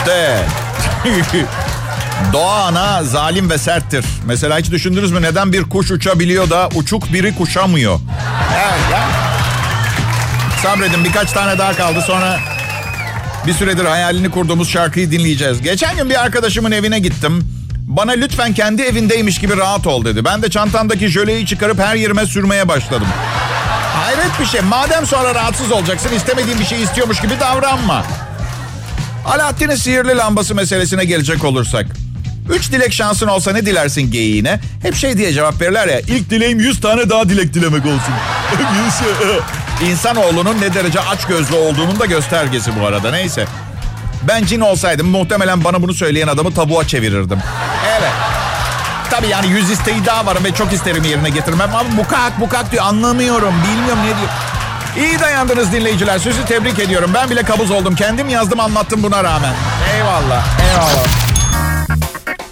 İşte 0.00 0.36
Doğa 2.32 2.64
ana 2.64 3.04
zalim 3.04 3.50
ve 3.50 3.58
serttir. 3.58 4.04
Mesela 4.26 4.58
hiç 4.58 4.70
düşündünüz 4.70 5.12
mü 5.12 5.22
neden 5.22 5.52
bir 5.52 5.64
kuş 5.64 5.90
uçabiliyor 5.90 6.50
da 6.50 6.68
uçuk 6.74 7.12
biri 7.12 7.34
kuşamıyor? 7.36 8.00
Evet 8.54 8.92
ya. 8.92 9.08
Sabredin 10.62 11.04
birkaç 11.04 11.32
tane 11.32 11.58
daha 11.58 11.72
kaldı 11.72 12.02
sonra 12.06 12.38
bir 13.46 13.52
süredir 13.52 13.84
hayalini 13.84 14.30
kurduğumuz 14.30 14.70
şarkıyı 14.70 15.10
dinleyeceğiz. 15.10 15.62
Geçen 15.62 15.96
gün 15.96 16.10
bir 16.10 16.22
arkadaşımın 16.22 16.72
evine 16.72 16.98
gittim. 16.98 17.44
Bana 17.86 18.12
lütfen 18.12 18.54
kendi 18.54 18.82
evindeymiş 18.82 19.38
gibi 19.38 19.56
rahat 19.56 19.86
ol 19.86 20.04
dedi. 20.04 20.24
Ben 20.24 20.42
de 20.42 20.50
çantamdaki 20.50 21.08
jöleyi 21.08 21.46
çıkarıp 21.46 21.78
her 21.78 21.94
yerime 21.94 22.26
sürmeye 22.26 22.68
başladım. 22.68 23.08
Hayret 23.94 24.40
bir 24.40 24.46
şey. 24.46 24.60
Madem 24.60 25.06
sonra 25.06 25.34
rahatsız 25.34 25.72
olacaksın 25.72 26.14
istemediğin 26.14 26.60
bir 26.60 26.64
şey 26.64 26.82
istiyormuş 26.82 27.20
gibi 27.20 27.40
davranma. 27.40 28.04
Alaaddin'in 29.30 29.74
sihirli 29.74 30.16
lambası 30.16 30.54
meselesine 30.54 31.04
gelecek 31.04 31.44
olursak. 31.44 31.86
Üç 32.50 32.72
dilek 32.72 32.92
şansın 32.92 33.26
olsa 33.26 33.52
ne 33.52 33.66
dilersin 33.66 34.10
geyiğine? 34.10 34.60
Hep 34.82 34.94
şey 34.94 35.18
diye 35.18 35.32
cevap 35.32 35.60
verirler 35.60 35.88
ya. 35.88 36.00
İlk 36.00 36.30
dileğim 36.30 36.60
yüz 36.60 36.80
tane 36.80 37.10
daha 37.10 37.28
dilek 37.28 37.54
dilemek 37.54 37.86
olsun. 37.86 38.14
İnsanoğlunun 39.90 40.60
ne 40.60 40.74
derece 40.74 41.00
aç 41.00 41.26
gözlü 41.26 41.54
olduğunun 41.54 42.00
da 42.00 42.06
göstergesi 42.06 42.80
bu 42.80 42.86
arada. 42.86 43.10
Neyse. 43.10 43.44
Ben 44.28 44.44
cin 44.44 44.60
olsaydım 44.60 45.08
muhtemelen 45.08 45.64
bana 45.64 45.82
bunu 45.82 45.94
söyleyen 45.94 46.28
adamı 46.28 46.54
tabuğa 46.54 46.86
çevirirdim. 46.86 47.38
Evet. 47.98 48.12
Tabii 49.10 49.28
yani 49.28 49.48
yüz 49.48 49.70
isteği 49.70 50.06
daha 50.06 50.26
var 50.26 50.44
ve 50.44 50.54
çok 50.54 50.72
isterim 50.72 51.04
yerine 51.04 51.30
getirmem. 51.30 51.70
Ama 51.74 51.96
bukak 51.96 52.40
bukak 52.40 52.72
diyor 52.72 52.84
anlamıyorum. 52.84 53.54
Bilmiyorum 53.64 54.02
ne 54.02 54.18
diyor. 54.18 54.28
İyi 54.98 55.20
dayandınız 55.20 55.72
dinleyiciler. 55.72 56.18
Sizi 56.18 56.44
tebrik 56.44 56.78
ediyorum. 56.78 57.10
Ben 57.14 57.30
bile 57.30 57.42
kabuz 57.42 57.70
oldum. 57.70 57.94
Kendim 57.94 58.28
yazdım 58.28 58.60
anlattım 58.60 59.02
buna 59.02 59.24
rağmen. 59.24 59.54
Eyvallah. 59.96 60.46
Eyvallah. 60.70 61.06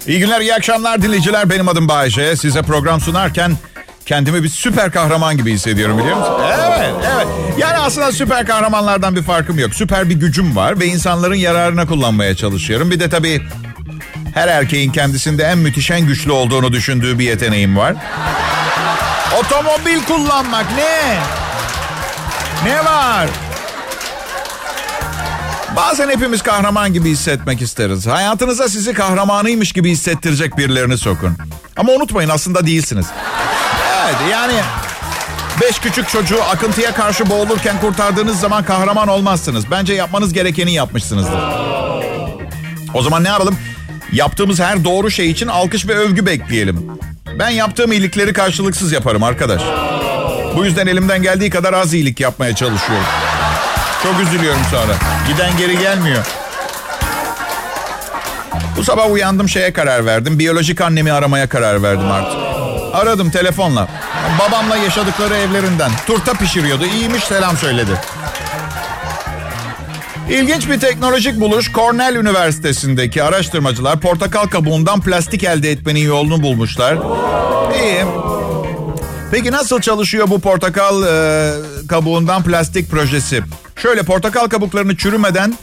İyi 0.07 0.19
günler, 0.19 0.41
iyi 0.41 0.55
akşamlar 0.55 1.01
dinleyiciler. 1.01 1.49
Benim 1.49 1.67
adım 1.67 1.87
Bayece. 1.87 2.35
Size 2.35 2.61
program 2.61 3.01
sunarken 3.01 3.57
kendimi 4.05 4.43
bir 4.43 4.49
süper 4.49 4.91
kahraman 4.91 5.37
gibi 5.37 5.53
hissediyorum 5.53 5.97
biliyor 5.97 6.17
musun? 6.17 6.33
Evet, 6.53 6.91
evet. 7.15 7.27
Yani 7.57 7.77
aslında 7.77 8.11
süper 8.11 8.45
kahramanlardan 8.45 9.15
bir 9.15 9.23
farkım 9.23 9.59
yok. 9.59 9.73
Süper 9.73 10.09
bir 10.09 10.15
gücüm 10.15 10.55
var 10.55 10.79
ve 10.79 10.85
insanların 10.85 11.35
yararına 11.35 11.85
kullanmaya 11.87 12.35
çalışıyorum. 12.35 12.91
Bir 12.91 12.99
de 12.99 13.09
tabii 13.09 13.41
her 14.33 14.47
erkeğin 14.47 14.91
kendisinde 14.91 15.43
en 15.43 15.57
müthiş, 15.57 15.91
en 15.91 16.01
güçlü 16.01 16.31
olduğunu 16.31 16.73
düşündüğü 16.73 17.19
bir 17.19 17.25
yeteneğim 17.25 17.77
var. 17.77 17.93
Otomobil 19.39 20.03
kullanmak 20.07 20.65
ne? 20.77 21.17
Ne 22.63 22.85
var? 22.85 23.27
Bazen 25.75 26.09
hepimiz 26.09 26.41
kahraman 26.41 26.93
gibi 26.93 27.09
hissetmek 27.09 27.61
isteriz. 27.61 28.07
Hayatınıza 28.07 28.69
sizi 28.69 28.93
kahramanıymış 28.93 29.71
gibi 29.73 29.91
hissettirecek 29.91 30.57
birilerini 30.57 30.97
sokun. 30.97 31.37
Ama 31.77 31.91
unutmayın 31.93 32.29
aslında 32.29 32.65
değilsiniz. 32.67 33.05
Evet 34.05 34.15
yani 34.31 34.53
beş 35.61 35.79
küçük 35.79 36.09
çocuğu 36.09 36.43
akıntıya 36.43 36.93
karşı 36.93 37.29
boğulurken 37.29 37.79
kurtardığınız 37.81 38.39
zaman 38.39 38.63
kahraman 38.63 39.07
olmazsınız. 39.07 39.71
Bence 39.71 39.93
yapmanız 39.93 40.33
gerekeni 40.33 40.73
yapmışsınızdır. 40.73 41.39
O 42.93 43.01
zaman 43.01 43.23
ne 43.23 43.27
yapalım? 43.27 43.57
Yaptığımız 44.11 44.59
her 44.59 44.83
doğru 44.83 45.11
şey 45.11 45.29
için 45.31 45.47
alkış 45.47 45.87
ve 45.87 45.93
övgü 45.95 46.25
bekleyelim. 46.25 46.87
Ben 47.39 47.49
yaptığım 47.49 47.91
iyilikleri 47.91 48.33
karşılıksız 48.33 48.91
yaparım 48.91 49.23
arkadaş. 49.23 49.61
Bu 50.55 50.65
yüzden 50.65 50.87
elimden 50.87 51.21
geldiği 51.21 51.49
kadar 51.49 51.73
az 51.73 51.93
iyilik 51.93 52.19
yapmaya 52.19 52.55
çalışıyorum. 52.55 53.05
Çok 54.03 54.19
üzülüyorum 54.27 54.61
sonra. 54.71 54.93
Giden 55.27 55.57
geri 55.57 55.79
gelmiyor. 55.79 56.25
Bu 58.77 58.83
sabah 58.83 59.11
uyandım 59.11 59.49
şeye 59.49 59.73
karar 59.73 60.05
verdim. 60.05 60.39
Biyolojik 60.39 60.81
annemi 60.81 61.11
aramaya 61.11 61.49
karar 61.49 61.83
verdim 61.83 62.11
artık. 62.11 62.39
Aradım 62.93 63.29
telefonla. 63.31 63.87
Babamla 64.39 64.77
yaşadıkları 64.77 65.35
evlerinden. 65.35 65.91
Turta 66.07 66.33
pişiriyordu. 66.33 66.85
İyiymiş 66.85 67.23
selam 67.23 67.57
söyledi. 67.57 67.91
İlginç 70.29 70.69
bir 70.69 70.79
teknolojik 70.79 71.39
buluş. 71.39 71.73
Cornell 71.73 72.15
Üniversitesi'ndeki 72.15 73.23
araştırmacılar 73.23 73.99
portakal 73.99 74.47
kabuğundan 74.47 75.01
plastik 75.01 75.43
elde 75.43 75.71
etmenin 75.71 75.99
yolunu 76.07 76.43
bulmuşlar. 76.43 76.97
İyi. 77.83 78.28
Peki 79.31 79.51
nasıl 79.51 79.81
çalışıyor 79.81 80.29
bu 80.29 80.39
portakal 80.39 81.03
e, 81.03 81.53
kabuğundan 81.87 82.43
plastik 82.43 82.91
projesi? 82.91 83.43
Şöyle 83.75 84.03
portakal 84.03 84.47
kabuklarını 84.47 84.97
çürümeden 84.97 85.57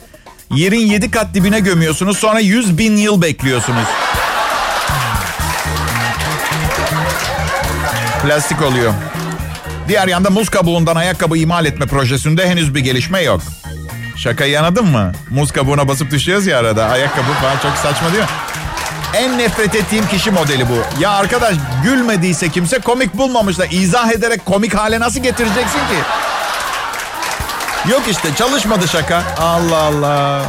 yerin 0.55 0.81
yedi 0.81 1.11
kat 1.11 1.35
dibine 1.35 1.61
gömüyorsunuz. 1.61 2.19
Sonra 2.19 2.41
100 2.41 2.79
bin 2.79 2.97
yıl 2.97 3.23
bekliyorsunuz. 3.23 3.87
Plastik 8.23 8.63
oluyor. 8.63 8.93
Diğer 9.89 10.09
yanda 10.09 10.31
muz 10.31 10.49
kabuğundan 10.49 10.97
ayakkabı 10.97 11.39
imal 11.39 11.67
etme 11.67 11.87
projesinde 11.87 12.49
henüz 12.49 12.75
bir 12.75 12.81
gelişme 12.81 13.23
yok. 13.23 13.41
Şakayı 14.17 14.61
anladın 14.61 14.87
mı? 14.87 15.13
Muz 15.31 15.53
kabuğuna 15.53 15.89
basıp 15.89 16.11
düşüyoruz 16.11 16.47
ya 16.47 16.59
arada. 16.59 16.85
Ayakkabı 16.85 17.33
falan 17.43 17.59
çok 17.59 17.73
saçma 17.83 18.13
değil 18.13 18.23
mi? 18.23 18.29
En 19.15 19.39
nefret 19.39 19.75
ettiğim 19.75 20.09
kişi 20.09 20.31
modeli 20.31 20.69
bu. 20.69 21.01
Ya 21.03 21.11
arkadaş 21.11 21.57
gülmediyse 21.85 22.49
kimse 22.49 22.79
komik 22.79 23.15
bulmamış 23.15 23.59
da 23.59 23.67
izah 23.67 24.13
ederek 24.13 24.45
komik 24.47 24.75
hale 24.75 25.01
nasıl 25.01 25.21
getireceksin 25.21 25.79
ki? 25.79 25.97
Yok 27.91 28.03
işte 28.11 28.29
çalışmadı 28.39 28.89
şaka. 28.89 29.23
Allah 29.39 29.77
Allah. 29.77 30.47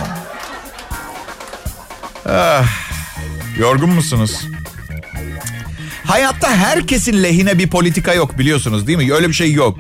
Ah, 2.29 2.65
yorgun 3.57 3.89
musunuz? 3.89 4.47
Hayatta 6.05 6.49
herkesin 6.55 7.23
lehine 7.23 7.57
bir 7.59 7.69
politika 7.69 8.13
yok 8.13 8.37
biliyorsunuz 8.37 8.87
değil 8.87 8.97
mi? 8.97 9.13
Öyle 9.13 9.27
bir 9.29 9.33
şey 9.33 9.53
yok. 9.53 9.79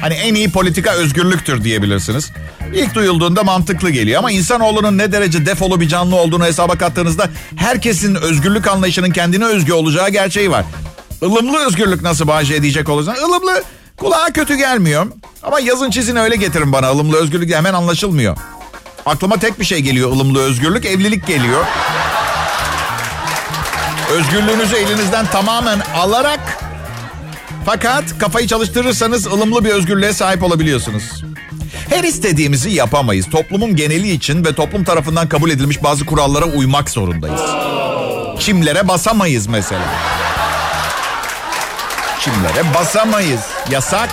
Hani 0.00 0.14
en 0.14 0.34
iyi 0.34 0.50
politika 0.50 0.90
özgürlüktür 0.90 1.64
diyebilirsiniz. 1.64 2.32
İlk 2.74 2.94
duyulduğunda 2.94 3.42
mantıklı 3.42 3.90
geliyor 3.90 4.18
ama 4.18 4.30
insanoğlunun 4.30 4.98
ne 4.98 5.12
derece 5.12 5.46
defolu 5.46 5.80
bir 5.80 5.88
canlı 5.88 6.16
olduğunu 6.16 6.44
hesaba 6.44 6.78
kattığınızda 6.78 7.30
herkesin 7.56 8.14
özgürlük 8.14 8.66
anlayışının 8.66 9.10
kendine 9.10 9.44
özgü 9.44 9.72
olacağı 9.72 10.08
gerçeği 10.10 10.50
var. 10.50 10.64
Ilımlı 11.22 11.66
özgürlük 11.66 12.02
nasıl 12.02 12.28
bahşe 12.28 12.54
edecek 12.54 12.88
olursan 12.88 13.16
ılımlı 13.16 13.62
kulağa 13.96 14.32
kötü 14.32 14.54
gelmiyor. 14.54 15.06
Ama 15.42 15.60
yazın 15.60 15.90
çizin 15.90 16.16
öyle 16.16 16.36
getirin 16.36 16.72
bana 16.72 16.90
ılımlı 16.90 17.16
özgürlük 17.16 17.54
hemen 17.54 17.74
anlaşılmıyor. 17.74 18.36
Aklıma 19.06 19.36
tek 19.36 19.60
bir 19.60 19.64
şey 19.64 19.80
geliyor 19.80 20.10
ılımlı 20.10 20.40
özgürlük 20.40 20.86
evlilik 20.86 21.26
geliyor. 21.26 21.64
Özgürlüğünüzü 24.10 24.76
elinizden 24.76 25.26
tamamen 25.26 25.80
alarak 25.96 26.40
fakat 27.66 28.18
kafayı 28.18 28.46
çalıştırırsanız 28.46 29.26
ılımlı 29.26 29.64
bir 29.64 29.70
özgürlüğe 29.70 30.12
sahip 30.12 30.42
olabiliyorsunuz. 30.42 31.22
Her 31.92 32.04
istediğimizi 32.04 32.70
yapamayız. 32.70 33.30
Toplumun 33.30 33.76
geneli 33.76 34.10
için 34.10 34.44
ve 34.44 34.54
toplum 34.54 34.84
tarafından 34.84 35.28
kabul 35.28 35.50
edilmiş 35.50 35.82
bazı 35.82 36.06
kurallara 36.06 36.44
uymak 36.44 36.90
zorundayız. 36.90 37.40
Çimlere 38.40 38.88
basamayız 38.88 39.46
mesela. 39.46 39.84
Çimlere 42.20 42.74
basamayız. 42.74 43.40
Yasak. 43.70 44.08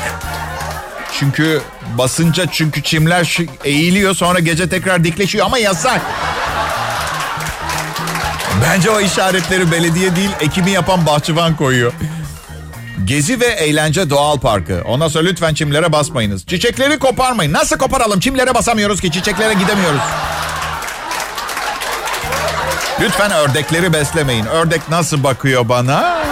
Çünkü 1.19 1.61
basınca 1.97 2.45
çünkü 2.51 2.83
çimler 2.83 3.37
eğiliyor 3.63 4.15
sonra 4.15 4.39
gece 4.39 4.69
tekrar 4.69 5.03
dikleşiyor 5.03 5.45
ama 5.45 5.57
yasak. 5.57 6.01
Bence 8.63 8.89
o 8.89 8.99
işaretleri 8.99 9.71
belediye 9.71 10.15
değil 10.15 10.31
ekimi 10.39 10.71
yapan 10.71 11.05
bahçıvan 11.05 11.55
koyuyor. 11.55 11.93
Gezi 13.09 13.39
ve 13.39 13.45
Eğlence 13.45 14.09
Doğal 14.09 14.39
Parkı. 14.39 14.81
Ondan 14.85 15.07
sonra 15.07 15.23
lütfen 15.23 15.53
çimlere 15.53 15.91
basmayınız. 15.91 16.45
Çiçekleri 16.45 16.99
koparmayın. 16.99 17.53
Nasıl 17.53 17.77
koparalım? 17.77 18.19
Çimlere 18.19 18.53
basamıyoruz 18.55 19.01
ki 19.01 19.11
çiçeklere 19.11 19.53
gidemiyoruz. 19.53 20.01
Lütfen 23.01 23.31
ördekleri 23.31 23.93
beslemeyin. 23.93 24.45
Ördek 24.45 24.89
nasıl 24.89 25.23
bakıyor 25.23 25.69
bana? 25.69 26.23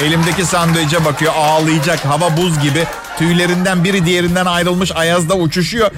Elimdeki 0.00 0.44
sandviçe 0.44 1.04
bakıyor 1.04 1.32
ağlayacak. 1.36 2.04
Hava 2.04 2.36
buz 2.36 2.60
gibi. 2.60 2.84
Tüylerinden 3.18 3.84
biri 3.84 4.06
diğerinden 4.06 4.46
ayrılmış 4.46 4.92
ayazda 4.92 5.34
uçuşuyor. 5.34 5.90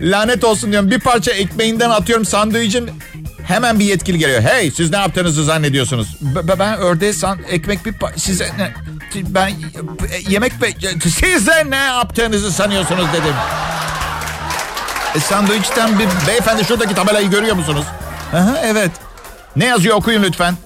Lanet 0.00 0.44
olsun 0.44 0.72
diyorum. 0.72 0.90
Bir 0.90 1.00
parça 1.00 1.32
ekmeğinden 1.32 1.90
atıyorum 1.90 2.24
sandviçin 2.24 2.90
Hemen 3.46 3.78
bir 3.78 3.84
yetkili 3.84 4.18
geliyor. 4.18 4.42
Hey 4.42 4.70
siz 4.70 4.90
ne 4.90 4.96
yaptığınızı 4.96 5.44
zannediyorsunuz? 5.44 6.16
B- 6.20 6.58
ben 6.58 6.78
ördeğe 6.78 7.12
san 7.12 7.38
ekmek 7.48 7.86
bir 7.86 7.94
size 8.16 8.52
ne 8.58 8.74
ben 9.14 9.52
yemek 10.28 10.52
siz 11.02 11.46
de 11.46 11.70
ne 11.70 11.76
yaptığınızı 11.76 12.52
sanıyorsunuz 12.52 13.06
dedim. 13.12 13.34
E, 15.16 15.20
sandviçten 15.20 15.98
bir 15.98 16.06
beyefendi 16.28 16.64
şuradaki 16.64 16.94
tabelayı 16.94 17.30
görüyor 17.30 17.56
musunuz? 17.56 17.84
Aha, 18.32 18.58
evet. 18.64 18.90
Ne 19.56 19.64
yazıyor 19.64 19.96
okuyun 19.96 20.22
lütfen. 20.22 20.56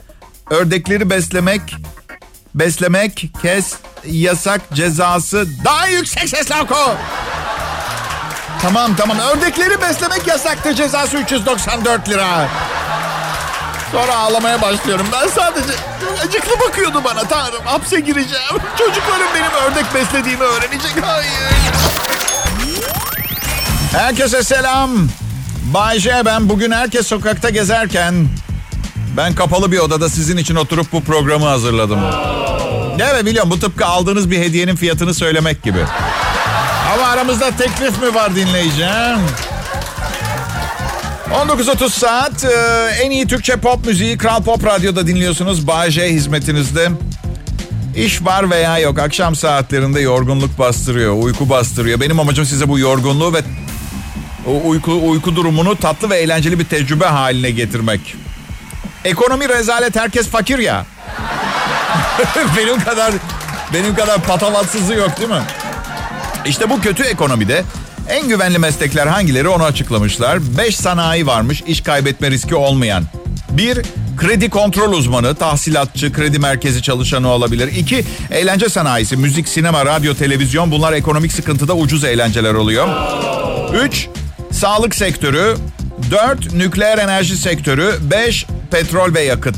Ördekleri 0.51 1.11
beslemek 1.11 1.77
beslemek 2.55 3.31
kes 3.43 3.75
yasak 4.07 4.61
cezası 4.75 5.47
daha 5.65 5.87
yüksek 5.87 6.29
sesle 6.29 6.55
oku. 6.63 6.75
Tamam 8.63 8.97
tamam 8.97 9.19
ördekleri 9.19 9.81
beslemek 9.83 10.27
yasaktır 10.27 10.75
cezası 10.75 11.17
394 11.17 12.09
lira. 12.09 12.49
Sonra 13.93 14.17
ağlamaya 14.17 14.63
başlıyorum. 14.63 15.07
Ben 15.13 15.29
sadece 15.29 15.73
acıklı 16.27 16.61
bakıyordu 16.69 17.03
bana 17.05 17.29
tanrım. 17.29 17.65
Hapse 17.65 18.01
gireceğim. 18.01 18.57
Çocuklarım 18.79 19.27
benim 19.35 19.53
ördek 19.65 19.95
beslediğimi 19.95 20.43
öğrenecek. 20.43 20.93
Hayır. 21.03 21.31
Herkese 23.93 24.43
selam. 24.43 24.91
Bayce 25.75 26.23
ben 26.25 26.49
bugün 26.49 26.71
herkes 26.71 27.07
sokakta 27.07 27.51
gezerken 27.51 28.29
ben 29.17 29.35
kapalı 29.35 29.73
bir 29.73 29.79
odada 29.79 30.09
sizin 30.09 30.37
için 30.37 30.55
oturup 30.57 30.93
bu 30.93 31.05
programı 31.05 31.47
hazırladım. 31.47 32.01
Evet 32.99 33.27
biliyorum 33.27 33.51
bu 33.51 33.61
tıpkı 33.61 33.87
aldığınız 33.87 34.31
bir 34.31 34.39
hediyenin 34.39 34.77
fiyatını 34.77 35.15
söylemek 35.15 35.63
gibi. 35.63 35.79
Ama 36.95 37.07
aramızda 37.07 37.51
teklif 37.51 38.03
mi 38.03 38.15
var 38.15 38.37
dinleyici? 38.37 38.87
19.30 41.31 41.91
saat 41.91 42.45
e, 42.45 42.49
en 43.03 43.11
iyi 43.11 43.27
Türkçe 43.27 43.57
pop 43.57 43.87
müziği 43.87 44.19
Kral 44.19 44.43
Pop 44.43 44.67
Radyo'da 44.67 45.07
dinliyorsunuz. 45.07 45.67
J 45.89 46.09
hizmetinizde. 46.09 46.89
İş 47.97 48.25
var 48.25 48.51
veya 48.51 48.79
yok 48.79 48.99
akşam 48.99 49.35
saatlerinde 49.37 50.01
yorgunluk 50.01 50.59
bastırıyor, 50.59 51.23
uyku 51.23 51.49
bastırıyor. 51.49 52.01
Benim 52.01 52.21
amacım 52.21 52.45
size 52.45 52.69
bu 52.69 52.79
yorgunluğu 52.79 53.35
ve 53.35 53.43
uyku, 54.65 55.09
uyku 55.11 55.37
durumunu 55.37 55.77
tatlı 55.77 56.11
ve 56.11 56.17
eğlenceli 56.17 56.59
bir 56.59 56.65
tecrübe 56.65 57.07
haline 57.07 57.51
getirmek. 57.51 58.17
Ekonomi 59.05 59.49
rezalet 59.49 59.97
herkes 59.97 60.29
fakir 60.29 60.59
ya. 60.59 60.87
benim 62.57 62.81
kadar 62.81 63.13
benim 63.73 63.95
kadar 63.95 64.23
patavatsızı 64.23 64.95
yok 64.95 65.19
değil 65.19 65.31
mi? 65.31 65.43
İşte 66.47 66.71
bu 66.71 66.81
kötü 66.81 67.03
ekonomide 67.03 67.65
en 68.09 68.29
güvenli 68.29 68.59
meslekler 68.59 69.07
hangileri 69.07 69.49
onu 69.49 69.65
açıklamışlar. 69.65 70.39
5 70.59 70.77
sanayi 70.77 71.27
varmış 71.27 71.63
iş 71.67 71.81
kaybetme 71.81 72.31
riski 72.31 72.55
olmayan. 72.55 73.05
1. 73.51 73.79
Kredi 74.17 74.51
kontrol 74.51 74.93
uzmanı, 74.93 75.35
tahsilatçı, 75.35 76.13
kredi 76.13 76.39
merkezi 76.39 76.83
çalışanı 76.83 77.29
olabilir. 77.29 77.73
2. 77.73 78.05
Eğlence 78.31 78.69
sanayisi, 78.69 79.17
müzik, 79.17 79.49
sinema, 79.49 79.87
radyo, 79.87 80.15
televizyon 80.15 80.71
bunlar 80.71 80.93
ekonomik 80.93 81.33
sıkıntıda 81.33 81.75
ucuz 81.75 82.05
eğlenceler 82.05 82.55
oluyor. 82.55 82.89
3. 83.85 84.09
Sağlık 84.53 84.95
sektörü. 84.95 85.57
4. 86.11 86.53
Nükleer 86.53 86.99
enerji 86.99 87.37
sektörü. 87.37 87.95
5. 88.01 88.47
Petrol 88.71 89.15
ve 89.15 89.21
yakıt. 89.21 89.57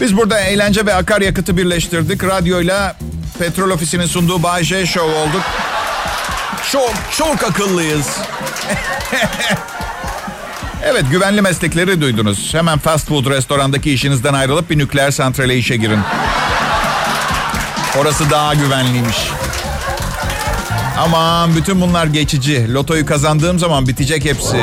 Biz 0.00 0.16
burada 0.16 0.40
eğlence 0.40 0.86
ve 0.86 0.94
akaryakıtı 0.94 1.56
birleştirdik. 1.56 2.24
Radyoyla 2.24 2.96
Petrol 3.38 3.70
Ofisi'nin 3.70 4.06
sunduğu 4.06 4.42
Bay 4.42 4.64
J 4.64 4.86
Show 4.86 5.12
olduk. 5.18 5.42
çok 6.72 6.92
çok 7.18 7.44
akıllıyız. 7.44 8.06
evet 10.82 11.04
güvenli 11.10 11.42
meslekleri 11.42 12.00
duydunuz. 12.00 12.54
Hemen 12.54 12.78
fast 12.78 13.08
food 13.08 13.26
restorandaki 13.26 13.92
işinizden 13.92 14.34
ayrılıp 14.34 14.70
bir 14.70 14.78
nükleer 14.78 15.10
santrale 15.10 15.56
işe 15.56 15.76
girin. 15.76 16.00
Orası 17.98 18.30
daha 18.30 18.54
güvenliymiş. 18.54 19.18
Aman 20.98 21.56
bütün 21.56 21.80
bunlar 21.80 22.06
geçici. 22.06 22.74
Lotoyu 22.74 23.06
kazandığım 23.06 23.58
zaman 23.58 23.88
bitecek 23.88 24.24
hepsi. 24.24 24.60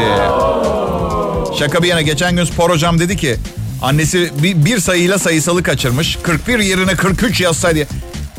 Şaka 1.59 1.83
bir 1.83 1.87
yana 1.87 2.01
geçen 2.01 2.35
gün 2.35 2.45
spor 2.45 2.69
hocam 2.69 2.99
dedi 2.99 3.17
ki 3.17 3.37
annesi 3.81 4.31
bir, 4.43 4.65
bir 4.65 4.79
sayıyla 4.79 5.19
sayısalı 5.19 5.63
kaçırmış. 5.63 6.17
41 6.23 6.59
yerine 6.59 6.95
43 6.95 7.41
yazsaydı. 7.41 7.87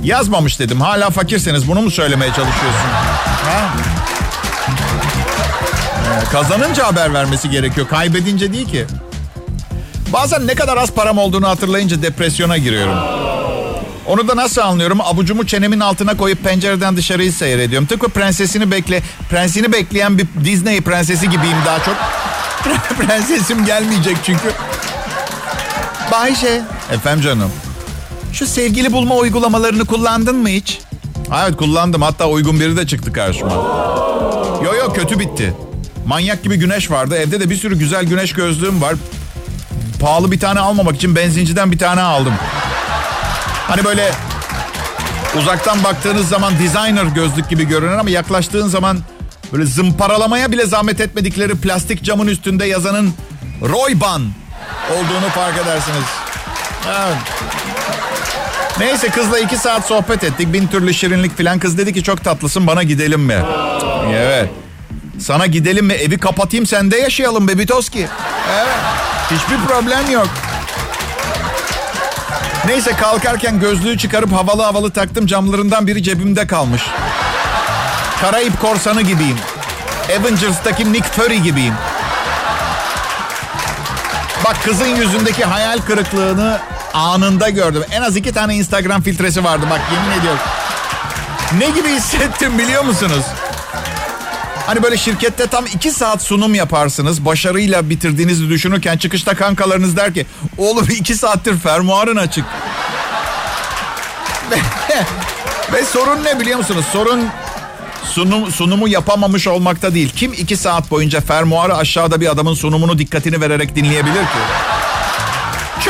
Yazmamış 0.02 0.58
dedim. 0.60 0.80
Hala 0.80 1.10
fakirseniz 1.10 1.68
bunu 1.68 1.80
mu 1.82 1.90
söylemeye 1.90 2.30
çalışıyorsun? 2.32 2.90
Ha? 3.44 3.74
Ee, 6.22 6.24
kazanınca 6.32 6.86
haber 6.86 7.14
vermesi 7.14 7.50
gerekiyor. 7.50 7.88
Kaybedince 7.88 8.52
değil 8.52 8.68
ki. 8.68 8.86
Bazen 10.12 10.46
ne 10.46 10.54
kadar 10.54 10.76
az 10.76 10.90
param 10.90 11.18
olduğunu 11.18 11.48
hatırlayınca 11.48 12.02
depresyona 12.02 12.56
giriyorum. 12.58 12.96
Onu 14.06 14.28
da 14.28 14.36
nasıl 14.36 14.60
anlıyorum? 14.60 15.00
Abucumu 15.00 15.46
çenemin 15.46 15.80
altına 15.80 16.16
koyup 16.16 16.44
pencereden 16.44 16.96
dışarıyı 16.96 17.32
seyrediyorum. 17.32 17.86
Tıpkı 17.88 18.08
prensesini 18.08 18.70
bekle, 18.70 19.02
prensini 19.30 19.72
bekleyen 19.72 20.18
bir 20.18 20.26
Disney 20.44 20.80
prensesi 20.80 21.30
gibiyim 21.30 21.56
daha 21.66 21.78
çok. 21.84 21.94
Prensesim 22.98 23.64
gelmeyecek 23.64 24.16
çünkü. 24.26 24.52
Bayşe. 26.12 26.62
Efendim 26.92 27.24
canım. 27.24 27.52
Şu 28.32 28.46
sevgili 28.46 28.92
bulma 28.92 29.14
uygulamalarını 29.14 29.84
kullandın 29.84 30.36
mı 30.36 30.48
hiç? 30.48 30.78
Evet 31.42 31.56
kullandım. 31.56 32.02
Hatta 32.02 32.28
uygun 32.28 32.60
biri 32.60 32.76
de 32.76 32.86
çıktı 32.86 33.12
karşıma. 33.12 33.52
Yo 34.64 34.74
yo 34.74 34.92
kötü 34.92 35.18
bitti. 35.18 35.54
Manyak 36.06 36.42
gibi 36.42 36.56
güneş 36.56 36.90
vardı. 36.90 37.16
Evde 37.16 37.40
de 37.40 37.50
bir 37.50 37.56
sürü 37.56 37.78
güzel 37.78 38.04
güneş 38.04 38.32
gözlüğüm 38.32 38.82
var. 38.82 38.94
Pahalı 40.00 40.32
bir 40.32 40.40
tane 40.40 40.60
almamak 40.60 40.96
için 40.96 41.16
benzinciden 41.16 41.72
bir 41.72 41.78
tane 41.78 42.00
aldım. 42.00 42.34
Hani 43.68 43.84
böyle 43.84 44.12
uzaktan 45.38 45.84
baktığınız 45.84 46.28
zaman 46.28 46.52
designer 46.58 47.04
gözlük 47.04 47.50
gibi 47.50 47.68
görünür 47.68 47.96
ama 47.96 48.10
yaklaştığın 48.10 48.68
zaman 48.68 48.98
böyle 49.52 49.66
zımparalamaya 49.66 50.52
bile 50.52 50.66
zahmet 50.66 51.00
etmedikleri 51.00 51.54
plastik 51.54 52.04
camın 52.04 52.26
üstünde 52.26 52.66
yazanın 52.66 53.14
Royban 53.62 54.22
olduğunu 54.90 55.30
fark 55.34 55.58
edersiniz. 55.58 56.04
Evet. 56.88 57.31
Neyse 58.82 59.08
kızla 59.08 59.38
iki 59.38 59.56
saat 59.56 59.86
sohbet 59.86 60.24
ettik. 60.24 60.52
Bin 60.52 60.66
türlü 60.66 60.94
şirinlik 60.94 61.36
filan. 61.36 61.58
Kız 61.58 61.78
dedi 61.78 61.92
ki 61.94 62.02
çok 62.02 62.24
tatlısın 62.24 62.66
bana 62.66 62.82
gidelim 62.82 63.20
mi? 63.20 63.42
Evet. 64.14 64.50
Sana 65.20 65.46
gidelim 65.46 65.86
mi? 65.86 65.92
Evi 65.92 66.18
kapatayım 66.18 66.66
sende 66.66 66.96
yaşayalım 66.96 67.48
Bebitoski. 67.48 68.08
Evet. 68.52 68.76
Hiçbir 69.30 69.66
problem 69.66 70.10
yok. 70.10 70.28
Neyse 72.66 72.92
kalkarken 72.92 73.60
gözlüğü 73.60 73.98
çıkarıp 73.98 74.32
havalı 74.32 74.62
havalı 74.62 74.90
taktım. 74.90 75.26
Camlarından 75.26 75.86
biri 75.86 76.02
cebimde 76.02 76.46
kalmış. 76.46 76.82
Karayip 78.20 78.60
korsanı 78.60 79.02
gibiyim. 79.02 79.38
Avengers'taki 80.20 80.92
Nick 80.92 81.08
Fury 81.08 81.38
gibiyim. 81.42 81.74
Bak 84.44 84.56
kızın 84.64 84.96
yüzündeki 84.96 85.44
hayal 85.44 85.78
kırıklığını 85.78 86.58
anında 86.94 87.48
gördüm. 87.48 87.82
En 87.90 88.02
az 88.02 88.16
iki 88.16 88.32
tane 88.32 88.56
Instagram 88.56 89.02
filtresi 89.02 89.44
vardı 89.44 89.66
bak 89.70 89.80
yemin 89.92 90.20
ediyorum. 90.20 90.40
Ne 91.58 91.70
gibi 91.70 91.88
hissettim 91.88 92.58
biliyor 92.58 92.84
musunuz? 92.84 93.24
Hani 94.66 94.82
böyle 94.82 94.96
şirkette 94.96 95.46
tam 95.46 95.66
iki 95.66 95.90
saat 95.90 96.22
sunum 96.22 96.54
yaparsınız. 96.54 97.24
Başarıyla 97.24 97.90
bitirdiğinizi 97.90 98.48
düşünürken 98.48 98.96
çıkışta 98.96 99.34
kankalarınız 99.34 99.96
der 99.96 100.14
ki... 100.14 100.26
Oğlum 100.58 100.86
iki 100.90 101.14
saattir 101.14 101.58
fermuarın 101.58 102.16
açık. 102.16 102.44
Ve 105.72 105.84
sorun 105.84 106.24
ne 106.24 106.40
biliyor 106.40 106.58
musunuz? 106.58 106.84
Sorun 106.92 107.28
sunum, 108.04 108.52
sunumu 108.52 108.88
yapamamış 108.88 109.46
olmakta 109.46 109.94
değil. 109.94 110.12
Kim 110.16 110.32
iki 110.32 110.56
saat 110.56 110.90
boyunca 110.90 111.20
fermuarı 111.20 111.76
aşağıda 111.76 112.20
bir 112.20 112.30
adamın 112.30 112.54
sunumunu 112.54 112.98
dikkatini 112.98 113.40
vererek 113.40 113.76
dinleyebilir 113.76 114.22
ki? 114.22 114.38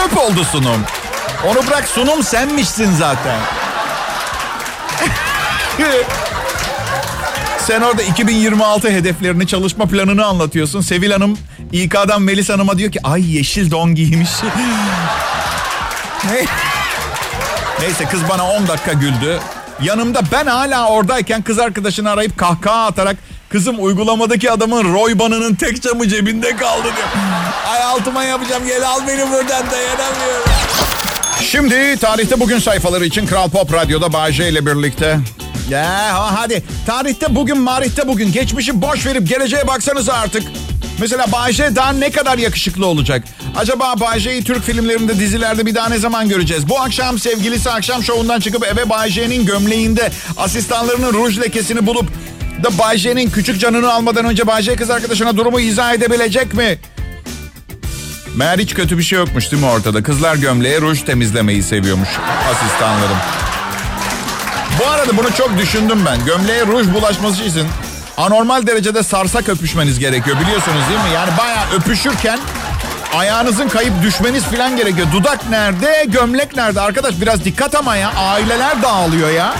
Çöp 0.02 0.18
oldu 0.18 0.44
sunum. 0.44 0.80
Onu 1.46 1.66
bırak 1.66 1.88
sunum 1.88 2.22
senmişsin 2.22 2.92
zaten. 2.92 3.40
Sen 7.58 7.80
orada 7.80 8.02
2026 8.02 8.90
hedeflerini, 8.90 9.46
çalışma 9.46 9.86
planını 9.86 10.26
anlatıyorsun. 10.26 10.80
Sevil 10.80 11.10
Hanım 11.10 11.38
İK'dan 11.72 12.22
Melis 12.22 12.48
Hanım'a 12.48 12.78
diyor 12.78 12.92
ki 12.92 13.00
ay 13.04 13.36
yeşil 13.36 13.70
don 13.70 13.94
giymiş. 13.94 14.30
ne? 16.24 16.44
Neyse 17.80 18.04
kız 18.04 18.20
bana 18.28 18.50
10 18.50 18.68
dakika 18.68 18.92
güldü. 18.92 19.40
Yanımda 19.82 20.20
ben 20.32 20.46
hala 20.46 20.88
oradayken 20.88 21.42
kız 21.42 21.58
arkadaşını 21.58 22.10
arayıp 22.10 22.38
kahkaha 22.38 22.86
atarak 22.86 23.16
kızım 23.52 23.84
uygulamadaki 23.84 24.50
adamın 24.50 24.94
Roy 24.94 25.18
banının 25.18 25.54
tek 25.54 25.82
camı 25.82 26.08
cebinde 26.08 26.56
kaldı 26.56 26.82
diyor. 26.82 27.08
Ay 27.72 27.82
altıma 27.82 28.24
yapacağım 28.24 28.66
gel 28.66 28.88
al 28.88 29.00
beni 29.08 29.30
buradan 29.30 29.70
dayanamıyorum. 29.70 30.50
Şimdi 31.40 31.96
tarihte 32.00 32.40
bugün 32.40 32.58
sayfaları 32.58 33.06
için 33.06 33.26
Kral 33.26 33.50
Pop 33.50 33.72
Radyo'da 33.72 34.12
Bağcay 34.12 34.50
ile 34.50 34.66
birlikte. 34.66 35.18
Ya 35.70 36.14
hadi 36.36 36.62
tarihte 36.86 37.34
bugün 37.34 37.58
marihte 37.58 38.08
bugün 38.08 38.32
geçmişi 38.32 38.82
boş 38.82 39.06
verip 39.06 39.28
geleceğe 39.28 39.66
baksanız 39.66 40.08
artık. 40.08 40.42
Mesela 41.02 41.32
Bayce 41.32 41.76
daha 41.76 41.92
ne 41.92 42.10
kadar 42.10 42.38
yakışıklı 42.38 42.86
olacak? 42.86 43.24
Acaba 43.56 43.94
Bayce'yi 44.00 44.44
Türk 44.44 44.64
filmlerinde, 44.64 45.18
dizilerde 45.18 45.66
bir 45.66 45.74
daha 45.74 45.88
ne 45.88 45.98
zaman 45.98 46.28
göreceğiz? 46.28 46.68
Bu 46.68 46.80
akşam 46.80 47.18
sevgilisi 47.18 47.70
akşam 47.70 48.02
şovundan 48.02 48.40
çıkıp 48.40 48.66
eve 48.66 48.90
Bayce'nin 48.90 49.46
gömleğinde 49.46 50.10
asistanlarının 50.36 51.12
ruj 51.12 51.40
lekesini 51.40 51.86
bulup 51.86 52.06
da 52.62 52.78
Bayce'nin 52.78 53.30
küçük 53.30 53.60
canını 53.60 53.92
almadan 53.92 54.24
önce 54.24 54.46
Bayce 54.46 54.76
kız 54.76 54.90
arkadaşına 54.90 55.36
durumu 55.36 55.60
izah 55.60 55.94
edebilecek 55.94 56.54
mi? 56.54 56.78
Meğer 58.36 58.58
hiç 58.58 58.74
kötü 58.74 58.98
bir 58.98 59.02
şey 59.02 59.18
yokmuş 59.18 59.52
değil 59.52 59.62
mi 59.62 59.68
ortada? 59.68 60.02
Kızlar 60.02 60.34
gömleğe 60.36 60.80
ruj 60.80 61.02
temizlemeyi 61.02 61.62
seviyormuş 61.62 62.08
asistanlarım. 62.50 63.16
Bu 64.80 64.90
arada 64.90 65.16
bunu 65.16 65.34
çok 65.38 65.58
düşündüm 65.58 65.98
ben. 66.06 66.24
Gömleğe 66.24 66.66
ruj 66.66 66.86
bulaşması 66.94 67.42
için 67.42 67.66
anormal 68.16 68.66
derecede 68.66 69.02
sarsak 69.02 69.48
öpüşmeniz 69.48 69.98
gerekiyor 69.98 70.40
biliyorsunuz 70.40 70.80
değil 70.88 71.00
mi? 71.00 71.14
Yani 71.14 71.30
bayağı 71.38 71.64
öpüşürken 71.76 72.38
ayağınızın 73.14 73.68
kayıp 73.68 74.02
düşmeniz 74.02 74.44
falan 74.44 74.76
gerekiyor. 74.76 75.06
Dudak 75.12 75.50
nerede, 75.50 76.04
gömlek 76.08 76.56
nerede? 76.56 76.80
Arkadaş 76.80 77.14
biraz 77.20 77.44
dikkat 77.44 77.74
ama 77.74 77.96
ya. 77.96 78.12
Aileler 78.16 78.82
dağılıyor 78.82 79.30
ya. 79.30 79.54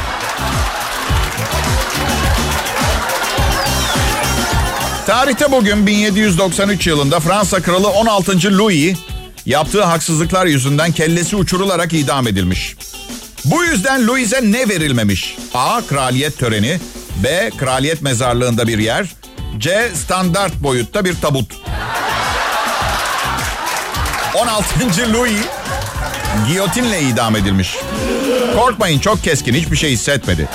Tarihte 5.07 5.53
bugün 5.53 5.87
1793 5.87 6.87
yılında 6.87 7.21
Fransa 7.21 7.63
Kralı 7.63 7.89
16. 7.89 8.59
Louis 8.59 8.99
yaptığı 9.47 9.85
haksızlıklar 9.85 10.47
yüzünden 10.47 10.93
kellesi 10.93 11.37
uçurularak 11.37 11.93
idam 11.93 12.29
edilmiş. 12.29 12.77
Bu 13.45 13.65
yüzden 13.65 14.07
Louis'e 14.07 14.53
ne 14.53 14.69
verilmemiş? 14.69 15.37
A. 15.55 15.81
Kraliyet 15.83 16.39
töreni. 16.39 16.81
B. 17.25 17.51
Kraliyet 17.59 18.03
mezarlığında 18.03 18.69
bir 18.69 18.79
yer. 18.79 19.07
C. 19.59 19.91
Standart 19.95 20.55
boyutta 20.55 21.05
bir 21.05 21.15
tabut. 21.15 21.53
16. 24.35 25.13
Louis 25.13 25.41
giyotinle 26.49 27.03
idam 27.03 27.37
edilmiş. 27.37 27.77
Korkmayın 28.57 28.99
çok 28.99 29.25
keskin 29.25 29.55
hiçbir 29.55 29.77
şey 29.77 29.91
hissetmedi. 29.91 30.49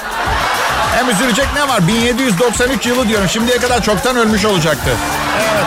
Hem 0.97 1.09
üzülecek 1.09 1.45
ne 1.53 1.67
var? 1.67 1.87
1793 1.87 2.85
yılı 2.85 3.07
diyorum. 3.09 3.29
Şimdiye 3.29 3.57
kadar 3.57 3.83
çoktan 3.83 4.15
ölmüş 4.15 4.45
olacaktı. 4.45 4.89
Evet. 5.41 5.65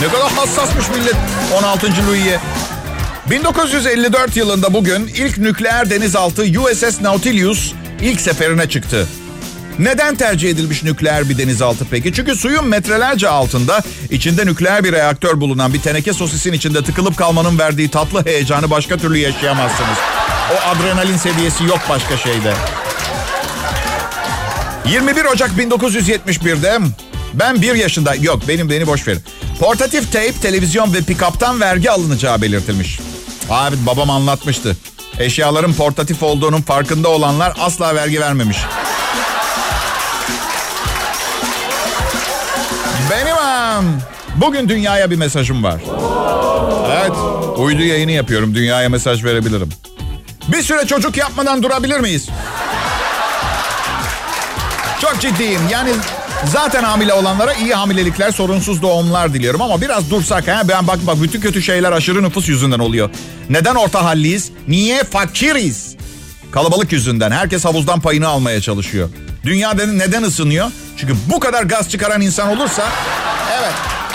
Ne 0.00 0.08
kadar 0.08 0.32
hassasmış 0.32 0.88
millet 0.88 1.16
16. 1.58 1.86
Louis'e. 1.86 2.40
1954 3.30 4.36
yılında 4.36 4.74
bugün 4.74 5.06
ilk 5.06 5.38
nükleer 5.38 5.90
denizaltı 5.90 6.42
USS 6.42 7.00
Nautilus 7.00 7.72
ilk 8.00 8.20
seferine 8.20 8.68
çıktı. 8.68 9.08
Neden 9.78 10.16
tercih 10.16 10.50
edilmiş 10.50 10.82
nükleer 10.82 11.28
bir 11.28 11.38
denizaltı 11.38 11.86
peki? 11.90 12.12
Çünkü 12.12 12.36
suyun 12.36 12.66
metrelerce 12.66 13.28
altında 13.28 13.82
içinde 14.10 14.46
nükleer 14.46 14.84
bir 14.84 14.92
reaktör 14.92 15.40
bulunan 15.40 15.74
bir 15.74 15.80
teneke 15.80 16.12
sosisin 16.12 16.52
içinde 16.52 16.84
tıkılıp 16.84 17.16
kalmanın 17.16 17.58
verdiği 17.58 17.90
tatlı 17.90 18.24
heyecanı 18.26 18.70
başka 18.70 18.96
türlü 18.96 19.18
yaşayamazsınız. 19.18 19.98
O 20.52 20.68
adrenalin 20.68 21.16
seviyesi 21.16 21.64
yok 21.64 21.80
başka 21.88 22.16
şeyde. 22.16 22.54
21 24.88 25.24
Ocak 25.24 25.50
1971'de 25.50 26.78
ben 27.34 27.62
bir 27.62 27.74
yaşında 27.74 28.14
yok 28.14 28.42
benim 28.48 28.70
beni 28.70 28.86
boş 28.86 29.08
verin. 29.08 29.22
Portatif 29.60 30.12
teyp, 30.12 30.42
televizyon 30.42 30.94
ve 30.94 31.02
pikaptan 31.02 31.60
vergi 31.60 31.90
alınacağı 31.90 32.42
belirtilmiş. 32.42 33.00
Abi 33.50 33.76
babam 33.86 34.10
anlatmıştı. 34.10 34.76
Eşyaların 35.18 35.72
portatif 35.72 36.22
olduğunun 36.22 36.62
farkında 36.62 37.08
olanlar 37.08 37.52
asla 37.60 37.94
vergi 37.94 38.20
vermemiş. 38.20 38.58
Benim 43.10 43.36
am. 43.36 43.84
Bugün 44.36 44.68
dünyaya 44.68 45.10
bir 45.10 45.16
mesajım 45.16 45.64
var. 45.64 45.80
Evet, 46.92 47.16
uydu 47.58 47.82
yayını 47.82 48.12
yapıyorum. 48.12 48.54
Dünyaya 48.54 48.88
mesaj 48.88 49.24
verebilirim. 49.24 49.68
Bir 50.48 50.62
süre 50.62 50.86
çocuk 50.86 51.16
yapmadan 51.16 51.62
durabilir 51.62 52.00
miyiz? 52.00 52.28
Çok 55.00 55.20
ciddiyim. 55.20 55.60
Yani 55.72 55.90
zaten 56.44 56.82
hamile 56.82 57.12
olanlara 57.12 57.52
iyi 57.54 57.74
hamilelikler, 57.74 58.30
sorunsuz 58.30 58.82
doğumlar 58.82 59.34
diliyorum. 59.34 59.62
Ama 59.62 59.80
biraz 59.80 60.10
dursak 60.10 60.48
ha. 60.48 60.62
Ben 60.68 60.86
bak 60.86 60.98
bak 61.06 61.22
bütün 61.22 61.40
kötü 61.40 61.62
şeyler 61.62 61.92
aşırı 61.92 62.22
nüfus 62.22 62.48
yüzünden 62.48 62.78
oluyor. 62.78 63.10
Neden 63.50 63.74
orta 63.74 64.04
halliyiz? 64.04 64.50
Niye 64.68 65.04
fakiriz? 65.04 65.96
Kalabalık 66.50 66.92
yüzünden. 66.92 67.30
Herkes 67.30 67.64
havuzdan 67.64 68.00
payını 68.00 68.28
almaya 68.28 68.60
çalışıyor. 68.60 69.08
Dünya 69.44 69.72
neden 69.72 70.22
ısınıyor? 70.22 70.70
Çünkü 70.96 71.14
bu 71.26 71.40
kadar 71.40 71.62
gaz 71.62 71.90
çıkaran 71.90 72.20
insan 72.20 72.48
olursa... 72.48 72.88
Evet. 73.60 73.72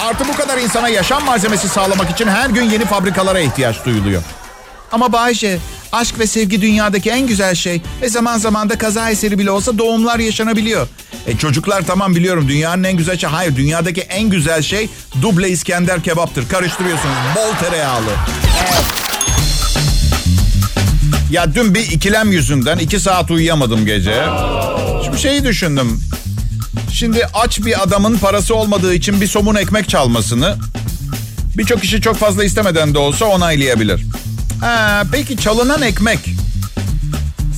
Artı 0.10 0.28
bu 0.28 0.38
kadar 0.38 0.58
insana 0.58 0.90
yaşam 0.90 1.26
malzemesi 1.26 1.70
sağlamak 1.70 2.12
için 2.12 2.28
her 2.28 2.50
gün 2.50 2.64
yeni 2.64 2.86
fabrikalara 2.86 3.40
ihtiyaç 3.40 3.86
duyuluyor. 3.86 4.24
Ama 4.92 5.14
Bayşe, 5.14 5.60
aşk 5.92 6.20
ve 6.20 6.28
sevgi 6.28 6.62
dünyadaki 6.62 7.10
en 7.10 7.28
güzel 7.28 7.56
şey. 7.56 7.82
Ve 8.02 8.10
zaman 8.10 8.38
zaman 8.38 8.70
da 8.70 8.78
kaza 8.78 9.10
eseri 9.10 9.40
bile 9.40 9.52
olsa 9.52 9.78
doğumlar 9.78 10.20
yaşanabiliyor. 10.20 10.88
E 11.28 11.38
çocuklar 11.38 11.86
tamam 11.88 12.16
biliyorum 12.16 12.48
dünyanın 12.48 12.84
en 12.84 12.98
güzel 12.98 13.18
şey. 13.18 13.30
Hayır 13.30 13.56
dünyadaki 13.56 14.02
en 14.02 14.30
güzel 14.30 14.62
şey 14.62 14.90
duble 15.22 15.50
İskender 15.50 16.04
kebaptır. 16.04 16.50
Karıştırıyorsunuz 16.50 17.16
bol 17.36 17.56
tereyağlı. 17.66 18.12
Ya 21.32 21.56
dün 21.56 21.76
bir 21.76 21.92
ikilem 21.92 22.32
yüzünden 22.32 22.78
iki 22.78 23.00
saat 23.00 23.32
uyuyamadım 23.32 23.86
gece. 23.86 24.24
Şimdi 25.06 25.20
şeyi 25.20 25.44
düşündüm. 25.44 26.02
Şimdi 26.94 27.28
aç 27.34 27.60
bir 27.60 27.84
adamın 27.84 28.18
parası 28.18 28.56
olmadığı 28.56 28.94
için 28.94 29.22
bir 29.22 29.28
somun 29.28 29.56
ekmek 29.56 29.90
çalmasını 29.90 30.56
birçok 31.58 31.82
kişi 31.82 32.02
çok 32.02 32.18
fazla 32.18 32.44
istemeden 32.44 32.94
de 32.94 33.00
olsa 33.00 33.26
onaylayabilir. 33.26 34.06
Ha, 34.62 35.04
peki 35.12 35.38
çalınan 35.38 35.82
ekmek 35.82 36.20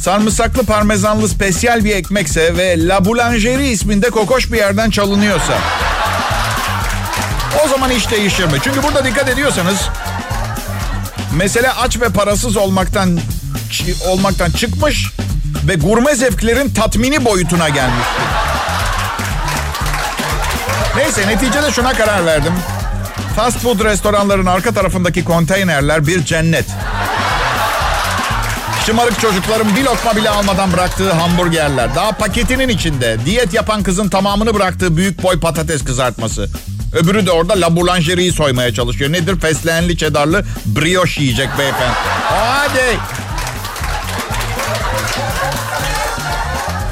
sarımsaklı 0.02 0.63
parmesanlı 0.66 1.30
spesyal 1.30 1.84
bir 1.84 1.96
ekmekse 1.96 2.58
ve 2.58 2.88
La 2.88 3.06
Boulangerie 3.06 3.72
isminde 3.72 4.10
kokoş 4.10 4.52
bir 4.52 4.58
yerden 4.58 4.89
çalınıyorsa 4.89 5.58
o 7.66 7.68
zaman 7.68 7.92
iş 7.92 8.12
değişir 8.12 8.46
mi? 8.46 8.58
Çünkü 8.63 8.84
burada 8.84 9.06
dikkat 9.06 9.30
ediyorsanız 9.30 9.78
mesele 11.38 11.72
aç 11.72 12.02
ve 12.02 12.10
parasız 12.10 12.58
olmaktan 12.58 13.20
olmaktan 14.08 14.52
çıkmış 14.52 15.08
ve 15.68 15.76
gurme 15.76 16.16
zevklerin 16.16 16.74
tatmini 16.74 17.26
boyutuna 17.26 17.70
gelmiştir. 17.70 18.24
Neyse 20.98 21.28
neticede 21.28 21.72
şuna 21.72 21.94
karar 21.94 22.26
verdim. 22.26 22.54
Fast 23.36 23.60
food 23.60 23.84
restoranların 23.84 24.46
arka 24.46 24.72
tarafındaki 24.72 25.24
konteynerler 25.24 26.08
bir 26.08 26.26
cennet. 26.26 26.65
Şımarık 28.86 29.19
çocukların 29.19 29.76
bir 29.76 29.84
lokma 29.84 30.15
bile 30.15 30.30
almadan 30.30 30.74
bıraktığı 30.74 31.12
hamburgerler. 31.12 31.96
Daha 31.96 32.12
paketinin 32.12 32.69
içinde. 32.69 33.17
Diyet 33.26 33.54
yapan 33.54 33.84
kızın 33.84 34.10
tamamını 34.10 34.54
bıraktığı 34.54 34.98
büyük 34.98 35.24
boy 35.24 35.39
patates 35.39 35.84
kızartması. 35.84 36.50
Öbürü 36.93 37.26
de 37.26 37.32
orada 37.32 37.62
la 37.62 37.76
boulangerie'yi 37.76 38.32
soymaya 38.32 38.74
çalışıyor. 38.74 39.12
Nedir? 39.12 39.39
Fesleğenli 39.39 39.98
çedarlı 39.98 40.46
brioche 40.65 41.22
yiyecek 41.22 41.50
beyefendi. 41.60 41.93
Hadi. 42.24 42.98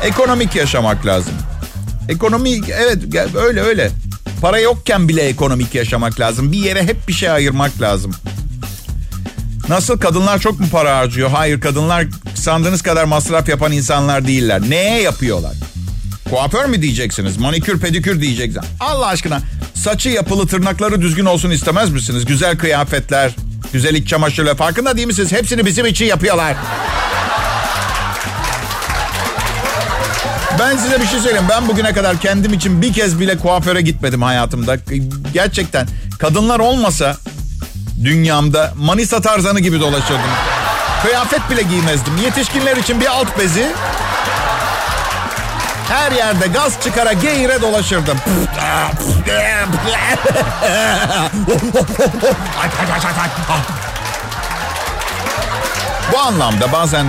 Ekonomik 0.03 0.55
yaşamak 0.55 1.05
lazım. 1.05 1.33
Ekonomi 2.09 2.59
evet 2.71 2.97
öyle 3.35 3.61
öyle. 3.61 3.91
Para 4.41 4.59
yokken 4.59 5.09
bile 5.09 5.21
ekonomik 5.21 5.75
yaşamak 5.75 6.19
lazım. 6.19 6.51
Bir 6.51 6.57
yere 6.57 6.83
hep 6.83 7.07
bir 7.07 7.13
şey 7.13 7.29
ayırmak 7.29 7.81
lazım. 7.81 8.11
Nasıl 9.69 9.99
kadınlar 9.99 10.39
çok 10.39 10.59
mu 10.59 10.65
para 10.71 10.97
harcıyor? 10.97 11.29
Hayır 11.29 11.61
kadınlar 11.61 12.05
sandığınız 12.35 12.81
kadar 12.81 13.03
masraf 13.03 13.49
yapan 13.49 13.71
insanlar 13.71 14.27
değiller. 14.27 14.61
Neye 14.69 15.01
yapıyorlar? 15.01 15.53
Kuaför 16.29 16.65
mü 16.65 16.81
diyeceksiniz? 16.81 17.37
Manikür 17.37 17.79
pedikür 17.79 18.21
diyeceksiniz. 18.21 18.67
Allah 18.79 19.07
aşkına 19.07 19.41
saçı 19.73 20.09
yapılı 20.09 20.47
tırnakları 20.47 21.01
düzgün 21.01 21.25
olsun 21.25 21.49
istemez 21.49 21.89
misiniz? 21.89 22.25
Güzel 22.25 22.57
kıyafetler, 22.57 23.35
güzel 23.73 23.95
iç 23.95 24.09
çamaşırları 24.09 24.55
farkında 24.55 24.97
değil 24.97 25.07
misiniz? 25.07 25.31
Hepsini 25.31 25.65
bizim 25.65 25.85
için 25.85 26.05
yapıyorlar. 26.05 26.55
Ben 30.61 30.77
size 30.77 31.01
bir 31.01 31.07
şey 31.07 31.19
söyleyeyim. 31.19 31.47
Ben 31.49 31.67
bugüne 31.67 31.93
kadar 31.93 32.17
kendim 32.17 32.53
için 32.53 32.81
bir 32.81 32.93
kez 32.93 33.19
bile 33.19 33.37
kuaföre 33.37 33.81
gitmedim 33.81 34.21
hayatımda. 34.21 34.75
Gerçekten 35.33 35.87
kadınlar 36.19 36.59
olmasa 36.59 37.17
dünyamda 38.03 38.73
Manisa 38.77 39.21
tarzanı 39.21 39.59
gibi 39.59 39.79
dolaşırdım. 39.79 40.31
Kıyafet 41.03 41.49
bile 41.49 41.61
giymezdim. 41.61 42.17
Yetişkinler 42.23 42.77
için 42.77 43.01
bir 43.01 43.05
alt 43.05 43.39
bezi. 43.39 43.67
Her 45.89 46.11
yerde 46.11 46.47
gaz 46.47 46.73
çıkara 46.83 47.13
geğire 47.13 47.61
dolaşırdım. 47.61 48.17
Bu 56.13 56.19
anlamda 56.19 56.71
bazen 56.71 57.05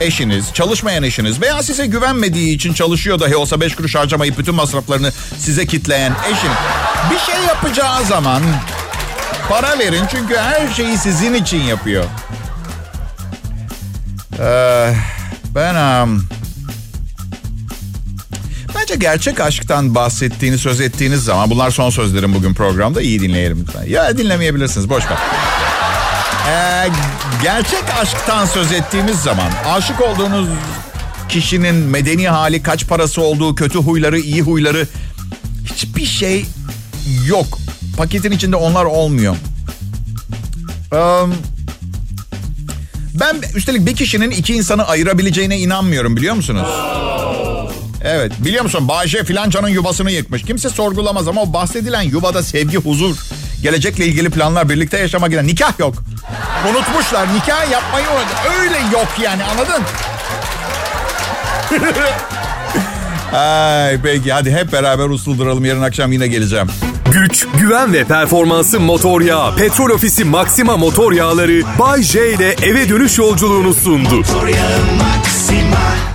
eşiniz, 0.00 0.52
çalışmayan 0.54 1.02
eşiniz 1.02 1.40
veya 1.40 1.62
size 1.62 1.86
güvenmediği 1.86 2.54
için 2.54 2.72
çalışıyor 2.72 3.20
dahi 3.20 3.36
olsa 3.36 3.60
beş 3.60 3.76
kuruş 3.76 3.94
harcamayıp 3.94 4.38
bütün 4.38 4.54
masraflarını 4.54 5.12
size 5.38 5.66
kitleyen 5.66 6.12
eşin 6.24 6.50
bir 7.10 7.32
şey 7.32 7.44
yapacağı 7.44 8.04
zaman 8.04 8.42
para 9.48 9.78
verin 9.78 10.04
çünkü 10.10 10.36
her 10.36 10.74
şeyi 10.74 10.98
sizin 10.98 11.34
için 11.34 11.62
yapıyor. 11.62 12.04
Ee, 14.40 14.94
ben 15.54 15.76
bence 18.74 18.94
gerçek 18.94 19.40
aşktan 19.40 19.94
bahsettiğini 19.94 20.58
söz 20.58 20.80
ettiğiniz 20.80 21.24
zaman 21.24 21.50
bunlar 21.50 21.70
son 21.70 21.90
sözlerim 21.90 22.34
bugün 22.34 22.54
programda 22.54 23.02
iyi 23.02 23.20
dinleyelim 23.20 23.64
lütfen. 23.66 23.84
Ya 23.86 24.18
dinlemeyebilirsiniz 24.18 24.88
boş 24.88 25.04
ver. 25.10 25.18
Ee, 26.48 26.88
gerçek 27.42 27.84
aşktan 28.00 28.46
söz 28.46 28.72
ettiğimiz 28.72 29.16
zaman 29.16 29.50
aşık 29.66 30.00
olduğunuz 30.00 30.48
kişinin 31.28 31.74
medeni 31.74 32.28
hali, 32.28 32.62
kaç 32.62 32.86
parası 32.86 33.22
olduğu, 33.22 33.54
kötü 33.54 33.78
huyları, 33.78 34.18
iyi 34.18 34.42
huyları 34.42 34.86
hiçbir 35.64 36.04
şey 36.06 36.46
yok. 37.26 37.58
Paketin 37.96 38.30
içinde 38.30 38.56
onlar 38.56 38.84
olmuyor. 38.84 39.36
Ben 43.20 43.36
üstelik 43.54 43.86
bir 43.86 43.96
kişinin 43.96 44.30
iki 44.30 44.54
insanı 44.54 44.86
ayırabileceğine 44.86 45.58
inanmıyorum 45.58 46.16
biliyor 46.16 46.34
musunuz? 46.34 46.68
Evet 48.04 48.32
biliyor 48.44 48.64
musun 48.64 48.88
Bayşe 48.88 49.24
filancanın 49.24 49.68
yuvasını 49.68 50.10
yıkmış. 50.10 50.42
Kimse 50.42 50.68
sorgulamaz 50.70 51.28
ama 51.28 51.42
o 51.42 51.52
bahsedilen 51.52 52.02
yuvada 52.02 52.42
sevgi, 52.42 52.76
huzur, 52.76 53.16
gelecekle 53.62 54.06
ilgili 54.06 54.30
planlar, 54.30 54.68
birlikte 54.68 54.98
yaşamak 54.98 55.30
giden 55.30 55.46
nikah 55.46 55.78
yok. 55.78 55.94
Unutmuşlar 56.70 57.34
nikah 57.34 57.70
yapmayı 57.70 58.06
öyle 58.60 58.76
yok 58.92 59.08
yani 59.22 59.42
anladın? 59.44 59.82
Ay 63.32 63.98
peki 64.02 64.32
hadi 64.32 64.50
hep 64.52 64.72
beraber 64.72 65.08
usul 65.08 65.38
duralım 65.38 65.64
yarın 65.64 65.82
akşam 65.82 66.12
yine 66.12 66.26
geleceğim. 66.28 66.68
Güç, 67.12 67.46
güven 67.58 67.92
ve 67.92 68.04
performansı 68.04 68.80
motor 68.80 69.20
yağı. 69.20 69.56
Petrol 69.56 69.90
Ofisi 69.90 70.24
Maxima 70.24 70.76
motor 70.76 71.12
yağları 71.12 71.62
Bay 71.78 72.02
J 72.02 72.32
ile 72.32 72.52
eve 72.62 72.88
dönüş 72.88 73.18
yolculuğunu 73.18 73.74
sundu. 73.74 74.16
Motor 74.16 74.46
yağı 74.46 74.78
Maxima. 74.98 76.07